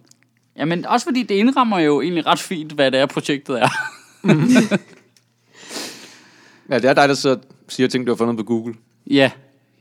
[0.56, 3.68] Ja, men også fordi det indrammer jo egentlig ret fint, hvad det er, projektet er.
[6.70, 8.74] Ja, det er dig, der så siger ting, du har fundet på Google.
[9.10, 9.30] ja.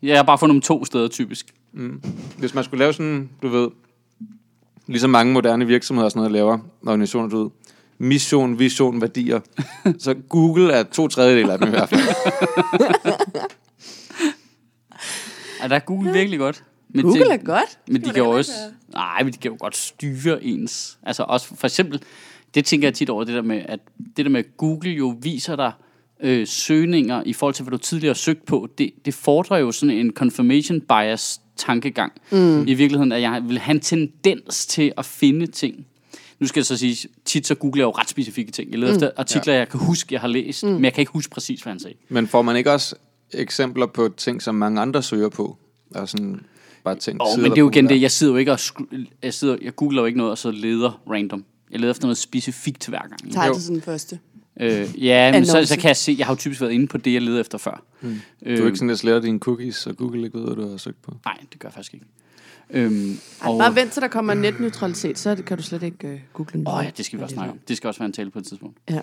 [0.04, 1.46] Jeg har bare fundet dem to steder, typisk.
[2.38, 3.68] Hvis man skulle lave sådan, du ved,
[4.92, 7.50] ligesom mange moderne virksomheder og sådan noget laver, organisationer, du ved,
[7.98, 9.40] mission, vision, værdier,
[10.00, 12.02] så Google er to tredjedel af dem i hvert fald.
[15.62, 16.64] Ja, der er Google virkelig godt.
[16.90, 17.80] Men Google det, er godt.
[17.88, 18.52] Men Det de kan jo også...
[18.94, 20.98] Nej, men de kan jo godt styre ens...
[21.04, 22.02] Altså også for eksempel...
[22.54, 23.80] Det tænker jeg tit over, det der med, at
[24.18, 25.72] det der med, at Google jo viser dig
[26.24, 28.68] øh, søgninger i forhold til, hvad du tidligere har søgt på.
[28.78, 32.12] Det, det fordrer jo sådan en confirmation bias tankegang.
[32.32, 32.68] Mm.
[32.68, 35.86] I virkeligheden, at jeg vil have en tendens til at finde ting.
[36.40, 38.72] Nu skal jeg så sige, tit så googler jeg jo ret specifikke ting.
[38.72, 38.96] Jeg leder mm.
[38.96, 40.70] efter artikler, jeg kan huske, jeg har læst, mm.
[40.70, 41.96] men jeg kan ikke huske præcis, hvad han sagde.
[42.10, 42.96] Men får man ikke også
[43.32, 45.58] eksempler på ting, som mange andre søger på?
[45.96, 46.40] Og sådan
[46.84, 48.60] bare ting, Oh, men det er jo der igen det, jeg sidder jo ikke og
[49.24, 51.46] jeg, sidder, jeg googler jo ikke noget, og så leder random.
[51.72, 53.34] Jeg leder efter noget specifikt hver gang.
[53.34, 54.20] Tager altid sådan første.
[54.60, 56.98] Øh, ja, men så, så kan jeg se, jeg har jo typisk været inde på
[56.98, 57.84] det, jeg leder efter før.
[58.02, 58.20] Mm.
[58.46, 60.70] Øh, Du er ikke sådan, at sletter dine cookies, og Google ikke ved, hvad du
[60.72, 61.14] har søgt på.
[61.26, 62.06] Nej, det gør jeg faktisk ikke.
[62.74, 63.60] Øhm, Og...
[63.60, 66.68] Bare vent til der kommer netneutralitet, så kan du slet ikke uh, google den.
[66.68, 67.60] Åh ja, det skal vi også snakke om.
[67.68, 68.78] Det skal også være en tale på et tidspunkt.
[68.90, 69.00] Ja.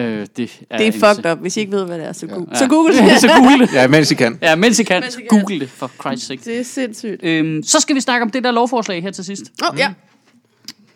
[0.00, 1.38] Øh, det er, Det er en- fucked up.
[1.38, 2.58] Hvis I ikke ved, hvad det er, så, go- Ja.
[2.58, 3.20] så google det.
[3.20, 3.72] så google det.
[3.74, 4.38] Ja, mens I kan.
[4.42, 5.28] Ja, mens I kan, Mens I kan.
[5.40, 6.42] google det, for Christ's sake.
[6.44, 7.20] Det er sindssygt.
[7.22, 9.42] Øhm, så skal vi snakke om det der lovforslag her til sidst.
[9.62, 9.92] Åh, oh, ja.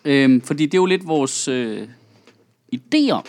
[0.05, 1.87] Øhm, fordi det er jo lidt vores øh,
[2.75, 3.23] idé om.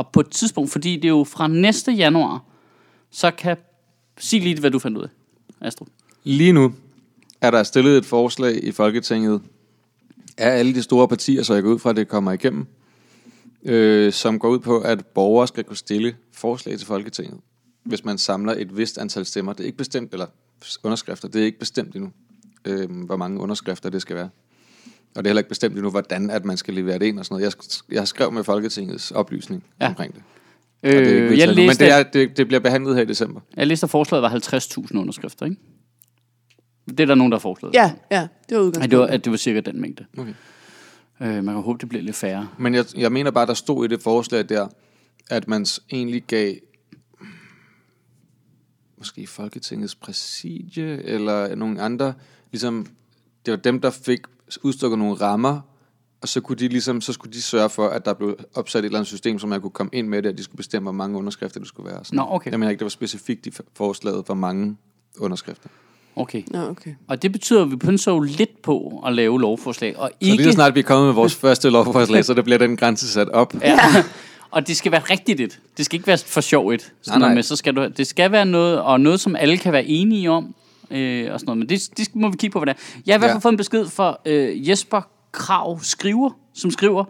[0.00, 2.44] Og på et tidspunkt, fordi det er jo fra næste januar,
[3.10, 3.56] så kan...
[4.18, 5.08] Sig lige, hvad du fandt ud af,
[5.60, 5.86] Astro.
[6.24, 6.74] Lige nu
[7.40, 9.42] er der stillet et forslag i Folketinget
[10.38, 12.66] af alle de store partier, så jeg går ud fra, at det kommer igennem,
[13.62, 17.40] øh, som går ud på, at borgere skal kunne stille forslag til Folketinget,
[17.84, 19.52] hvis man samler et vist antal stemmer.
[19.52, 20.26] Det er ikke bestemt, eller
[20.84, 22.10] underskrifter, det er ikke bestemt endnu,
[22.64, 24.28] øh, hvor mange underskrifter det skal være.
[25.16, 27.24] Og det er heller ikke bestemt endnu, hvordan at man skal levere det ind og
[27.24, 27.54] sådan noget.
[27.88, 29.84] Jeg, jeg har skrevet med Folketingets oplysning Ja.
[29.84, 29.88] ja.
[29.90, 30.22] omkring det.
[30.82, 32.94] Og det er ikke Øh, jeg, endnu, men læste, det, er, det, det bliver behandlet
[32.96, 33.40] her i december.
[33.56, 35.56] jeg læste, at forslaget var 50.000 underskrifter, ikke?
[36.88, 37.74] Det er der nogen, der har foreslået.
[37.74, 39.14] Ja, ja, det var Ej, det var, udgangspunktet.
[39.14, 40.06] at det var cirka den mængde.
[40.18, 40.34] Okay.
[41.20, 42.48] Øh, man kan håbe, det bliver lidt færre.
[42.58, 44.68] Men jeg, jeg mener bare, der stod i det forslag der,
[45.30, 46.54] at man s- egentlig gav
[48.98, 52.14] måske Folketingets præsidie, eller nogle andre,
[52.52, 52.86] ligesom,
[53.46, 54.20] det var dem, der fik
[54.62, 55.60] udstukket nogle rammer,
[56.22, 58.84] og så, kunne de ligesom, så skulle de sørge for, at der blev opsat et
[58.84, 60.92] eller andet system, så man kunne komme ind med det, og de skulle bestemme, hvor
[60.92, 61.98] mange underskrifter det skulle være.
[62.00, 62.16] og Sådan.
[62.16, 62.50] Nå, okay.
[62.50, 64.76] Jeg mener ikke, det var specifikt i forslaget, hvor mange
[65.18, 65.68] underskrifter.
[66.16, 66.42] Okay.
[66.50, 66.94] Nå, okay.
[67.08, 69.98] Og det betyder, at vi pynser jo lidt på at lave lovforslag.
[69.98, 70.44] Og Så lige ikke...
[70.44, 73.28] så snart vi er kommet med vores første lovforslag, så der bliver den grænse sat
[73.28, 73.54] op.
[73.62, 73.78] Ja.
[74.50, 75.60] og det skal være rigtigt et.
[75.76, 76.92] Det skal ikke være for sjov et.
[77.02, 77.34] Sådan Nej, nej.
[77.34, 80.30] Med, så skal du, det skal være noget, og noget, som alle kan være enige
[80.30, 80.54] om.
[80.90, 81.58] Øh, og sådan noget.
[81.58, 83.00] Men det, det må vi kigge på, hvad det er.
[83.06, 83.38] Jeg har i hvert fald Ja.
[83.44, 85.00] fået en besked fra øh, Jesper
[85.32, 87.04] Krav Skriver, som skriver,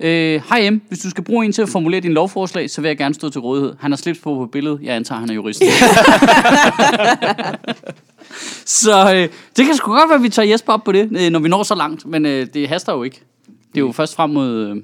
[0.00, 2.88] øh, Hej M, hvis du skal bruge en til at formulere din lovforslag, så vil
[2.88, 3.74] jeg gerne stå til rådighed.
[3.80, 4.80] Han har slips på på billedet.
[4.82, 5.62] Jeg antager, han er jurist.
[8.64, 11.30] så øh, det kan sgu godt være, at vi tager Jesper op på det, øh,
[11.30, 12.06] når vi når så langt.
[12.06, 13.22] Men øh, det haster jo ikke.
[13.46, 14.56] Det er jo først frem mod...
[14.56, 14.76] Øh,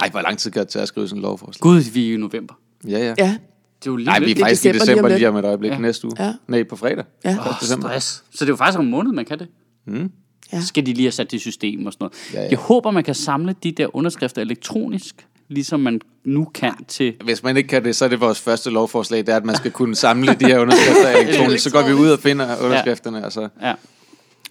[0.00, 1.60] Nej, hvor lang tid kan det tage at skrive sådan en lovforslag?
[1.60, 2.54] Gud, vi er i november.
[2.88, 3.14] Ja, ja.
[3.18, 3.36] Ja,
[3.84, 5.18] Det er jo lige Nej, vi er faktisk i december lige om lidt.
[5.18, 5.74] lige om et øjeblik Ja.
[5.74, 5.80] ja.
[5.80, 6.24] næste uge.
[6.24, 6.32] Ja.
[6.48, 7.04] Nej, på fredag.
[7.24, 7.36] ja.
[7.60, 7.88] December.
[7.88, 8.06] stress.
[8.30, 9.48] Så det er jo faktisk om en måned, man kan det.
[9.86, 10.10] Mm.
[10.52, 10.60] Ja.
[10.60, 12.34] Så skal de lige have sat det i system og sådan noget.
[12.34, 12.48] Ja, ja.
[12.50, 17.14] Jeg håber, man kan samle de der underskrifter elektronisk, ligesom man nu kan til...
[17.24, 19.56] Hvis man ikke kan det, så er det vores første lovforslag, det er, at man
[19.56, 21.64] skal kunne samle de her underskrifter elektronisk.
[21.64, 23.48] Så går vi ud og finder underskrifterne, og så...
[23.62, 23.74] Ja.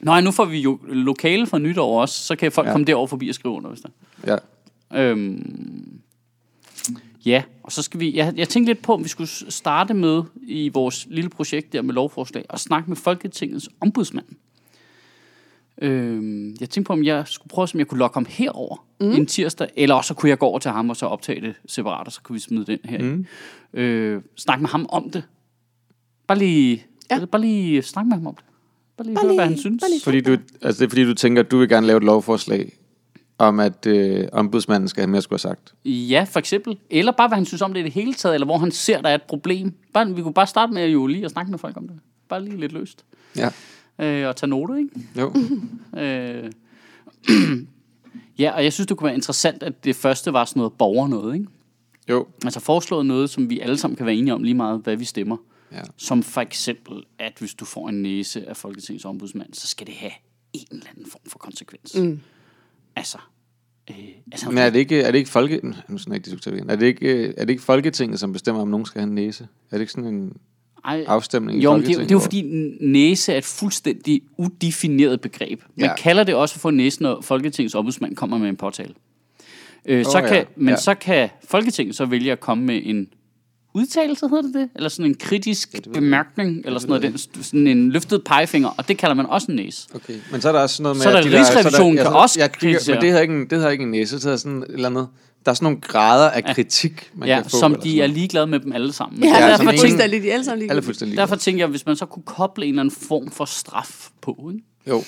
[0.01, 2.69] Nå, nu får vi jo lokale fra nytår også, så kan folk ja.
[2.69, 2.73] Ja.
[2.73, 3.89] komme derover forbi og skrive under, hvis der.
[4.93, 5.01] Ja.
[5.03, 5.99] Øhm,
[7.25, 8.15] ja, og så skal vi...
[8.15, 11.81] Jeg, jeg tænkte lidt på, om vi skulle starte med i vores lille projekt der
[11.81, 14.25] med lovforslag og snakke med Folketingets ombudsmand.
[15.81, 19.11] Øhm, jeg tænkte på, om jeg skulle prøve, om jeg kunne lokke ham herover mm.
[19.11, 21.55] en tirsdag, eller også så kunne jeg gå over til ham og så optage det
[21.65, 23.25] separat, og så kunne vi smide den her mm.
[23.73, 25.23] øh, Snakke med ham om det.
[26.27, 27.25] Bare lige, ja.
[27.25, 28.45] Bare lige snakke med ham om det.
[28.97, 29.83] Bare lige Bare høre, hvad han synes.
[30.03, 32.73] Fordi du, altså det er fordi, du tænker, at du vil gerne lave et lovforslag
[33.37, 35.73] om, at øh, ombudsmanden skal have mere skulle have sagt.
[35.85, 36.77] Ja, for eksempel.
[36.89, 39.01] Eller bare, hvad han synes om det i det hele taget, eller hvor han ser,
[39.01, 39.73] der er et problem.
[39.93, 41.99] Bare, vi kunne bare starte med jo lige at snakke med folk om det.
[42.29, 43.05] Bare lige lidt løst.
[43.37, 43.49] Ja.
[43.99, 44.89] Øh, og tage noter, ikke?
[45.19, 45.33] Jo.
[45.97, 46.51] Øh,
[48.39, 51.07] ja, og jeg synes, det kunne være interessant, at det første var sådan noget borger
[51.07, 51.47] noget, ikke?
[52.09, 52.27] Jo.
[52.45, 55.05] Altså foreslået noget, som vi alle sammen kan være enige om lige meget, hvad vi
[55.05, 55.37] stemmer.
[55.71, 55.81] Ja.
[55.97, 59.95] Som for eksempel, at hvis du får en næse af Folketingets ombudsmand, så skal det
[59.95, 60.11] have
[60.53, 61.95] en eller anden form for konsekvens.
[61.95, 62.19] Mm.
[62.95, 63.17] Altså,
[63.89, 63.95] øh,
[64.31, 65.59] altså Men er det ikke, er det ikke folke...
[65.89, 66.69] Nu skal jeg ikke diskutere igen.
[66.69, 69.15] Er det ikke, øh, er det ikke Folketinget, som bestemmer, om nogen skal have en
[69.15, 69.43] næse?
[69.71, 70.37] Er det ikke sådan en
[70.85, 72.09] ej, afstemning i Jo, men det, er- Folketinget?
[72.09, 75.61] det er jo fordi næse er et fuldstændig udefineret begreb.
[75.75, 75.95] Man Ja.
[75.95, 78.93] kalder det også for næse, når Folketingets ombudsmand kommer med en påtale.
[79.85, 80.43] Øh, så Åh, kan, ja.
[80.55, 80.75] Men Ja.
[80.75, 83.07] så kan Folketinget så vælge at komme med en
[83.73, 84.69] udtalelse, hedder det det?
[84.75, 88.87] Eller sådan en kritisk ja, bemærkning, eller sådan noget, den, sådan en løftet pegefinger, og
[88.87, 89.87] det kalder man også en næse.
[89.95, 91.03] Okay, men så er der også noget med...
[91.03, 92.95] Så er der at de Rigsrevisionen kan så også jeg kritisere.
[92.95, 94.89] Men det hedder, ikke en, det hedder ikke en næse, det hedder sådan et eller
[94.89, 95.07] andet...
[95.45, 97.57] Der er sådan nogle grader af kritik, man Ja, kan få.
[97.59, 99.23] som de sådan er ligeglade med dem alle sammen.
[99.23, 101.17] Ja, Ja, ja altså, derfor ingen- fuldstændig, de er alle sammen lige Alle er fuldstændig
[101.17, 104.51] Derfor tænker jeg, hvis man så kunne koble en eller anden form for straf på,
[104.53, 104.65] ikke?
[104.89, 105.03] Jo,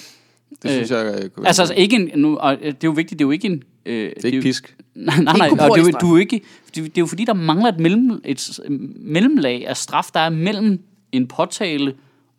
[0.64, 2.76] det synes jeg øh, kunne være Altså, altså ikke en, nu, og øh, det er
[2.84, 3.64] jo vigtigt, det er jo ikke en...
[3.86, 4.76] Øh, det Det er ikke pisk.
[4.96, 5.50] Nej, nej, nej.
[5.50, 6.42] Og det, er du er ikke,
[6.76, 8.60] det, det er jo fordi, der mangler et, mellem, et
[9.00, 10.80] mellemlag af straf, der er mellem
[11.12, 11.94] en påtale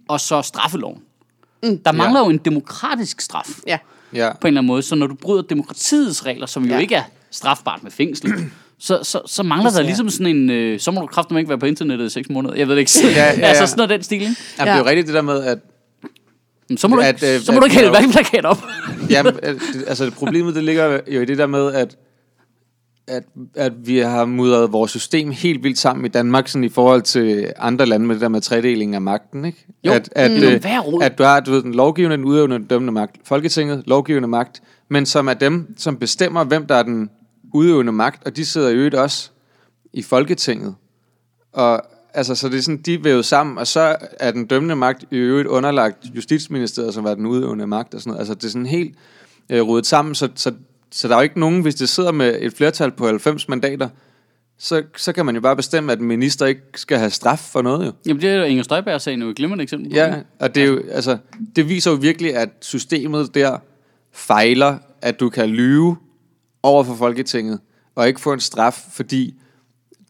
[0.08, 0.98] og så straffeloven.
[1.62, 1.78] Mm.
[1.78, 2.24] Der mangler Ja.
[2.24, 3.78] jo en demokratisk straf Ja.
[4.14, 4.82] Ja, på en eller anden måde.
[4.82, 6.78] Så når du bryder demokratiets regler, som jo Ja.
[6.78, 8.32] ikke er strafbart med fængsel,
[8.78, 10.50] så, så, så mangler der ligesom sådan en...
[10.50, 12.54] Øh, så må du kraftigt ikke være på internettet i seks måneder.
[12.54, 12.92] Jeg ved det ikke.
[13.02, 13.46] Ja, ja, ja.
[13.46, 14.36] altså sådan noget den stil, ikke?
[14.58, 15.58] Jamen, det er jo rigtigt det der med, at
[16.76, 18.58] Så må du At, ikke, øh, så må du at- ikke hælde valgplakat op.
[19.10, 21.96] Jamen, det- altså problemet det ligger jo i det der med, at
[23.08, 23.22] at,
[23.54, 27.52] at vi har mudret vores system helt vildt sammen i Danmark, sådan i forhold til
[27.56, 29.66] andre lande med det der med tredeling af magten, ikke?
[29.84, 32.64] Jo, at, at, noget øh, at du har du ved, den lovgivende, den udøvende, den
[32.64, 33.16] dømmende magt.
[33.24, 37.10] Folketinget, lovgivende magt, men som er dem, som bestemmer, hvem der er den
[37.54, 39.30] udøvende magt, og de sidder i øvrigt også
[39.92, 40.74] i Folketinget.
[41.52, 41.82] Og
[42.16, 45.04] altså, så det er sådan, de er vævet sammen, og så er den dømmende magt
[45.10, 48.18] i øvrigt underlagt Justitsministeriet, som er den udøvende magt og sådan noget.
[48.20, 48.94] Altså, det er sådan helt
[49.50, 50.52] øh, rodet sammen, så, så,
[50.90, 53.88] så der er jo ikke nogen, hvis det sidder med et flertal på 90 mandater,
[54.58, 57.62] så, så kan man jo bare bestemme, at en minister ikke skal have straf for
[57.62, 57.92] noget jo.
[58.06, 59.96] Jamen, det er jo Inger Støjberg-sagen jo et glimrende eksempel på.
[59.96, 61.18] Ja, og det, er jo, altså,
[61.56, 63.58] det viser jo virkelig, at systemet der
[64.12, 65.96] fejler, at du kan lyve
[66.62, 67.60] over for Folketinget,
[67.94, 69.34] og ikke få en straf, fordi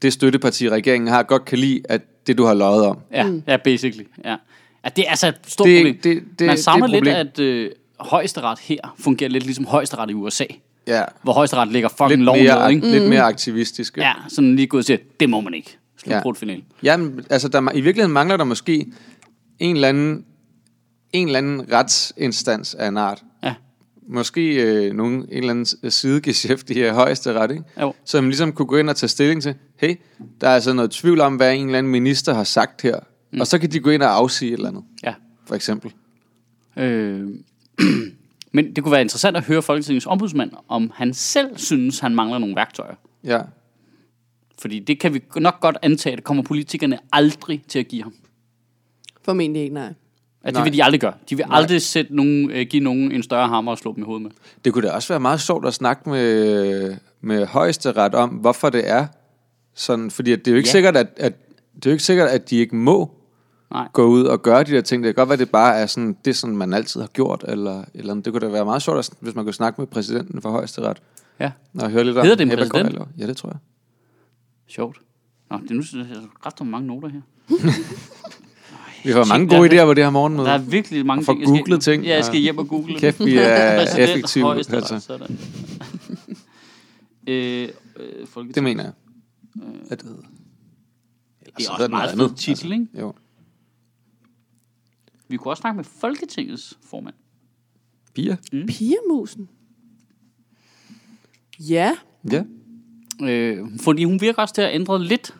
[0.03, 2.99] det støtteparti, regeringen har, godt kan lide, at det, du har løjet om.
[3.13, 4.05] Ja, ja basically.
[4.25, 4.31] Ja.
[4.85, 5.99] ja, det er altså et stort Det- problem.
[6.03, 7.71] det- det- Man savner det er et lidt, at øh,
[8.01, 10.45] højesteret her fungerer lidt ligesom højesteret i USA,
[10.87, 12.91] Ja, hvor højesteret lægger fucking lidt loven mere, ned, ikke?
[12.91, 13.97] lidt mere aktivistisk.
[13.97, 15.79] Ja, sådan lige gået og siger, det må man ikke.
[15.97, 16.57] Slut Ja.
[16.83, 18.87] Jamen, altså, der, i virkeligheden mangler der måske
[19.59, 20.25] en eller anden,
[21.13, 23.23] en eller anden retsinstans af en art.
[23.43, 23.55] Ja,
[24.09, 27.63] Måske øh, nogen, en eller anden sidegeschæft i her højeste ret, ikke?
[27.81, 27.95] jo.
[28.05, 29.97] som ligesom kunne gå ind og tage stilling til, hey,
[30.41, 32.99] der er altså noget tvivl om, hvad en eller anden minister har sagt her.
[33.33, 33.41] Mm.
[33.41, 35.15] Og så kan de gå ind og afsige et eller andet, Ja.
[35.47, 35.93] for eksempel.
[36.77, 37.29] Øh,
[38.53, 42.39] men det kunne være interessant at høre Folketingets ombudsmand, om han selv synes, han mangler
[42.39, 42.95] nogle værktøjer.
[43.25, 43.41] Ja.
[44.59, 48.15] Fordi det kan vi nok godt antage, det kommer politikerne aldrig til at give ham.
[49.25, 49.95] Formentlig ikke, nej.
[50.43, 50.65] At det Nej.
[50.65, 51.13] vil de aldrig gøre.
[51.31, 54.05] De vil aldrig sætte nogen, øh, give nogen en større hammer og slå dem i
[54.05, 54.31] hovedet med.
[54.65, 58.91] Det kunne da også være meget sjovt at snakke med, med højesteret om, hvorfor det
[58.91, 59.07] er
[59.77, 60.11] sådan.
[60.11, 60.73] Fordi at det er jo ikke, Ja.
[60.73, 61.33] sikkert, at, at,
[61.77, 63.11] det er jo ikke sikkert, at de ikke må
[63.71, 63.89] Nej.
[63.93, 65.03] gå ud og gøre de der ting.
[65.05, 67.09] Det kan godt være, at det bare er sådan, det, er sådan man altid har
[67.09, 67.45] gjort.
[67.49, 68.25] Eller, eller andet.
[68.25, 70.99] det kunne da være meget sjovt, hvis man kunne snakke med præsidenten for højesteret.
[71.41, 72.95] Ja, Og høre lidt om, Hedder det en præsident?
[72.95, 73.05] der?
[73.19, 73.59] Ja, det tror jeg.
[74.69, 74.99] sjovt.
[75.51, 76.07] Nå, det er nu jeg,
[76.47, 77.21] ret nogle mange noter her.
[79.05, 80.47] Vi har mange gode idéer på det her morgenmøde.
[80.47, 81.41] Der er virkelig mange ting.
[81.41, 82.99] jeg googlet ting, Ja, jeg skal hjem og google.
[82.99, 84.55] Kæft, vi er effektive.
[84.55, 85.19] Altså.
[87.29, 87.69] øh,
[88.37, 88.55] øh.
[88.55, 88.93] Det mener jeg.
[89.91, 90.23] At det hedder.
[90.23, 92.87] det er Altså, også meget fed titel, ikke?
[93.01, 93.15] Jo.
[95.29, 97.15] Vi kunne også snakke med Folketingets formand.
[98.15, 98.37] Pia?
[98.51, 99.49] Pigermusen.
[101.61, 101.97] Ja.
[102.33, 102.43] Ja.
[103.23, 105.35] Øh, fordi hun virker også til at ændre lidt.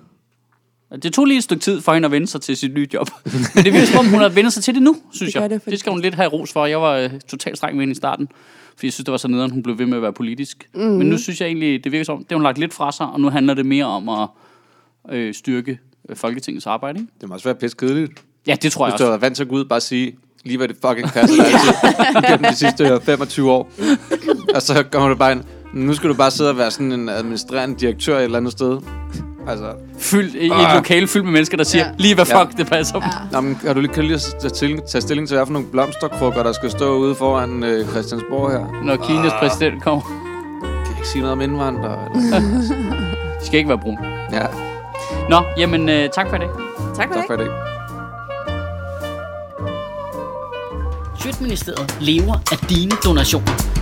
[1.03, 3.09] Det tog lige et stykke tid for hende at vende sig til sit nye job.
[3.55, 5.51] Men det virker som om, hun har vendt sig til det nu, synes gør jeg.
[5.51, 6.67] det, det skal hun lidt have ros for.
[6.67, 8.29] Jeg var øh, totalt streng med hende i starten.
[8.77, 10.69] Fordi jeg synes, det var så nederen, hun blev ved med at være politisk.
[10.75, 10.81] Mm.
[10.81, 12.93] Men nu synes jeg egentlig, det virker som om, det har hun lagt lidt fra
[12.93, 14.29] sig, og nu handler det mere om at
[15.11, 17.01] øh, styrke øh, Folketingets arbejde.
[17.01, 17.13] Ikke?
[17.21, 18.13] Det må også være pisse kedeligt.
[18.47, 19.19] Ja, det tror jeg Hvis du også.
[19.21, 22.25] vant til at gå ud og bare sige, lige hvad det fucking passer dig.
[22.29, 23.71] Gennem de sidste øh, 25 år.
[24.55, 25.43] Og så kommer du bare ind.
[25.75, 28.81] Nu skal du bare sidde og være sådan en administrerende direktør et eller andet sted.
[29.49, 30.75] Altså, Fyldt, i et Ah.
[30.77, 31.91] lokale fyldt med mennesker, der siger, Ja.
[31.99, 32.43] lige hvad Ja.
[32.43, 33.01] fuck det passer.
[33.03, 33.09] Ja.
[33.33, 35.53] nå, men, har du lige, kan du lige tage, til, tage stilling til, hvad for
[35.53, 38.83] nogle blomsterkrukker, der skal stå ude foran øh, Christiansborg her?
[38.85, 40.03] Når Kinas præsident kommer.
[40.63, 41.99] Kan jeg ikke sige noget om indvandrere?
[43.39, 43.99] Det skal ikke være brun.
[44.33, 44.47] Ja,
[45.29, 46.49] Nå, jamen øh, tak for det.
[46.97, 47.25] Tak for tak det.
[47.27, 47.49] for i dag.
[51.23, 53.53] Sjøtministeriet lever af dine donationer.